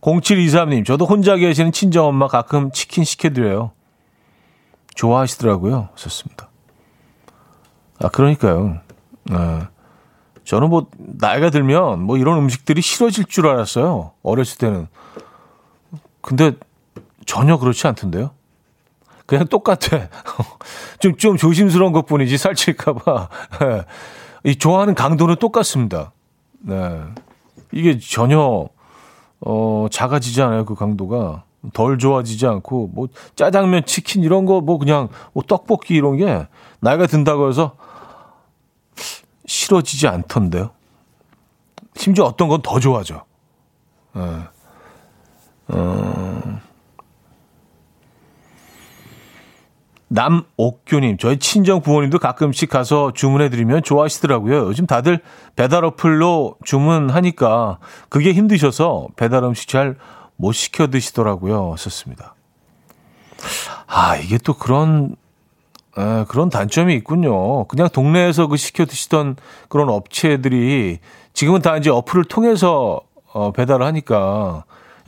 0723님, 0.00 0.84
저도 0.84 1.06
혼자 1.06 1.36
계시는 1.36 1.72
친정엄마 1.72 2.28
가끔 2.28 2.70
치킨 2.72 3.04
시켜드려요. 3.04 3.72
좋아하시더라고요. 4.94 5.88
좋습니다. 5.94 6.50
아, 8.00 8.08
그러니까요. 8.08 8.80
아, 9.30 9.68
저는 10.44 10.68
뭐, 10.68 10.86
나이가 10.98 11.50
들면 11.50 12.02
뭐 12.02 12.16
이런 12.16 12.38
음식들이 12.38 12.80
싫어질 12.82 13.24
줄 13.24 13.46
알았어요. 13.46 14.12
어렸을 14.22 14.58
때는. 14.58 14.88
근데 16.20 16.52
전혀 17.26 17.58
그렇지 17.58 17.86
않던데요. 17.86 18.30
그냥 19.26 19.46
똑같아. 19.46 20.08
좀, 21.00 21.16
좀 21.16 21.36
조심스러운 21.36 21.92
것 21.92 22.06
뿐이지 22.06 22.36
살찔까봐. 22.36 23.28
예. 23.64 23.84
이 24.50 24.56
좋아하는 24.56 24.94
강도는 24.94 25.36
똑같습니다. 25.36 26.12
네. 26.60 27.00
이게 27.72 27.98
전혀 27.98 28.68
어, 29.40 29.86
작아지지 29.90 30.42
않아요, 30.42 30.64
그 30.64 30.74
강도가. 30.74 31.44
덜 31.72 31.98
좋아지지 31.98 32.46
않고, 32.46 32.90
뭐, 32.94 33.08
짜장면, 33.36 33.84
치킨, 33.86 34.22
이런 34.22 34.44
거, 34.44 34.60
뭐, 34.60 34.78
그냥, 34.78 35.08
뭐, 35.32 35.42
떡볶이, 35.46 35.94
이런 35.94 36.16
게, 36.16 36.46
나이가 36.80 37.06
든다고 37.06 37.48
해서, 37.48 37.76
싫어지지 39.46 40.08
않던데요. 40.08 40.70
심지어 41.96 42.24
어떤 42.24 42.48
건 42.48 42.62
더 42.62 42.80
좋아져. 42.80 43.24
예. 44.16 44.20
어, 45.68 46.60
남옥규님, 50.08 51.18
저희 51.18 51.38
친정 51.38 51.80
부모님도 51.80 52.18
가끔씩 52.18 52.68
가서 52.68 53.12
주문해드리면 53.12 53.82
좋아하시더라고요. 53.82 54.66
요즘 54.66 54.86
다들 54.86 55.20
배달 55.56 55.84
어플로 55.84 56.56
주문하니까 56.64 57.78
그게 58.08 58.32
힘드셔서 58.32 59.08
배달 59.16 59.42
음식 59.44 59.68
잘 59.68 59.96
못 60.36 60.52
시켜 60.52 60.88
드시더라고요. 60.88 61.76
썼습니다. 61.78 62.34
아, 63.86 64.16
이게 64.16 64.38
또 64.38 64.54
그런, 64.54 65.16
에, 65.96 66.24
그런 66.28 66.50
단점이 66.50 66.94
있군요. 66.94 67.64
그냥 67.64 67.88
동네에서 67.88 68.46
그 68.48 68.56
시켜 68.56 68.84
드시던 68.84 69.36
그런 69.68 69.88
업체들이 69.88 70.98
지금은 71.32 71.62
다 71.62 71.76
이제 71.76 71.90
어플을 71.90 72.24
통해서 72.24 73.00
어, 73.32 73.52
배달을 73.52 73.84
하니까 73.86 74.64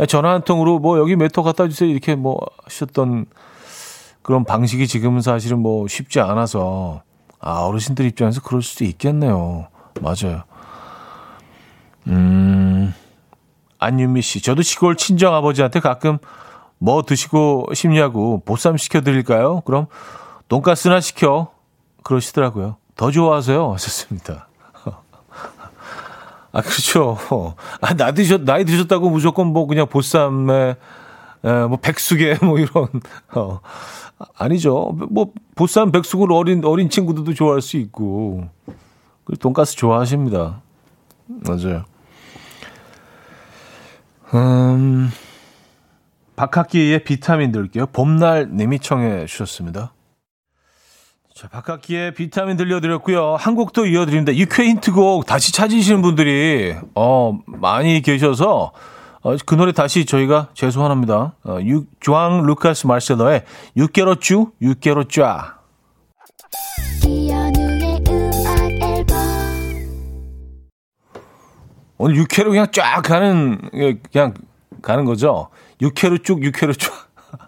전화 0.08 0.32
한 0.32 0.42
통으로 0.42 0.78
뭐 0.78 0.98
여기 0.98 1.16
메토 1.16 1.42
갖다 1.42 1.68
주세요. 1.68 1.88
이렇게 1.88 2.14
뭐 2.14 2.38
하셨던 2.64 3.26
그런 4.22 4.44
방식이 4.44 4.86
지금은 4.88 5.20
사실은 5.20 5.60
뭐 5.60 5.86
쉽지 5.88 6.20
않아서 6.20 7.02
아 7.40 7.60
어르신들 7.60 8.04
입장에서 8.06 8.40
그럴 8.42 8.62
수도 8.62 8.84
있겠네요. 8.84 9.68
맞아요. 10.00 10.42
음 12.08 12.92
안윤미 13.78 14.22
씨, 14.22 14.42
저도 14.42 14.62
시골 14.62 14.96
친정 14.96 15.34
아버지한테 15.34 15.80
가끔 15.80 16.18
뭐 16.78 17.02
드시고 17.02 17.68
싶냐고 17.74 18.42
보쌈 18.44 18.76
시켜 18.76 19.00
드릴까요? 19.00 19.60
그럼 19.62 19.86
돈가스나 20.48 21.00
시켜 21.00 21.52
그러시더라고요. 22.02 22.76
더 22.94 23.10
좋아하세요. 23.10 23.72
하셨습니다. 23.72 24.48
아 26.52 26.60
그렇죠. 26.62 27.18
아, 27.80 27.94
나 27.94 28.12
드셨 28.12 28.42
나이 28.42 28.64
드셨다고 28.64 29.10
무조건 29.10 29.48
뭐 29.48 29.66
그냥 29.66 29.86
보쌈에 29.88 30.76
에, 31.44 31.66
뭐 31.68 31.76
백숙에 31.76 32.38
뭐 32.44 32.58
이런 32.58 32.88
어. 33.34 33.60
아니죠. 34.38 34.96
뭐 35.10 35.32
보쌈 35.54 35.92
백숙을 35.92 36.32
어린 36.32 36.64
어린 36.64 36.88
친구들도 36.88 37.34
좋아할 37.34 37.60
수 37.60 37.76
있고 37.76 38.48
그 39.24 39.36
돈가스 39.36 39.76
좋아하십니다. 39.76 40.62
맞아요. 41.26 41.84
음, 44.34 45.10
박학기의 46.36 47.04
비타민 47.04 47.52
들게요. 47.52 47.86
봄날 47.86 48.48
님이 48.52 48.78
청해 48.78 49.26
주셨습니다. 49.26 49.92
자, 51.36 51.48
박학기의 51.48 52.14
비타민 52.14 52.56
들려드렸고요. 52.56 53.36
한 53.36 53.56
곡도 53.56 53.84
이어드립니다. 53.84 54.34
유쾌 54.38 54.64
힌트곡 54.64 55.26
다시 55.26 55.52
찾으시는 55.52 56.00
분들이 56.00 56.74
어 56.94 57.38
많이 57.44 58.00
계셔서 58.00 58.72
어, 59.20 59.36
그 59.44 59.54
노래 59.54 59.72
다시 59.72 60.06
저희가 60.06 60.48
죄송합니다. 60.54 61.34
어, 61.44 61.58
유, 61.66 61.84
주앙 62.00 62.40
루카스 62.46 62.86
마르셀러의 62.86 63.44
6개로 63.76 64.18
쭈, 64.18 64.52
6개로 64.62 65.10
쫙. 65.10 65.62
오늘 71.98 72.16
6회로 72.24 72.44
그냥 72.46 72.66
쫙 72.72 73.02
가는, 73.02 73.60
그냥 74.10 74.32
가는 74.80 75.04
거죠. 75.04 75.48
6회로 75.82 76.24
쭉, 76.24 76.40
6회로 76.40 76.78
쭉. 76.78 76.94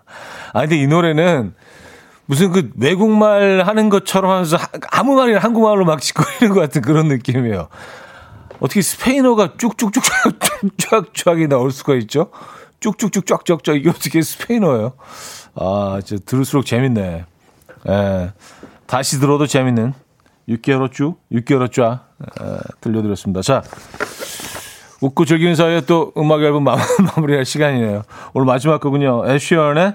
아, 0.53 0.61
근데 0.61 0.77
이 0.77 0.87
노래는 0.87 1.55
무슨 2.29 2.53
그 2.53 2.71
외국말 2.77 3.63
하는 3.65 3.89
것처럼 3.89 4.31
하면서 4.31 4.59
아무 4.91 5.15
말이나 5.15 5.39
한국말로 5.39 5.87
막 5.87 5.99
짓고 6.03 6.23
있는 6.35 6.55
것 6.55 6.61
같은 6.61 6.83
그런 6.83 7.09
느낌이에요. 7.09 7.69
어떻게 8.61 8.83
스페인어가 8.83 9.55
쭉쭉쭉 9.57 10.05
쫙쫙쫙이 10.77 11.49
나올 11.49 11.71
수가 11.71 11.95
있죠? 11.95 12.31
쭉쭉쭉 12.81 13.25
쫙쫙쫙 13.25 13.77
이게 13.77 13.89
어떻게 13.89 14.21
스페인어예요? 14.21 14.93
아, 15.55 16.01
진짜 16.05 16.23
들을수록 16.27 16.67
재밌네. 16.67 17.25
예. 17.89 18.33
다시 18.87 19.21
들어도 19.21 19.47
재밌는 19.47 19.95
6개월호 20.51 20.93
쭉, 20.93 21.17
6개월호 21.33 21.73
쫙 21.73 22.11
에, 22.43 22.59
들려드렸습니다. 22.83 23.41
자, 23.41 23.63
웃고 25.01 25.25
즐기는 25.25 25.55
사이에 25.55 25.81
또 25.83 26.13
음악 26.19 26.43
앨범 26.43 26.65
마무리할 27.17 27.47
시간이네요. 27.47 28.03
오늘 28.35 28.45
마지막 28.45 28.83
곡은요. 28.83 29.31
애쉬언의 29.31 29.95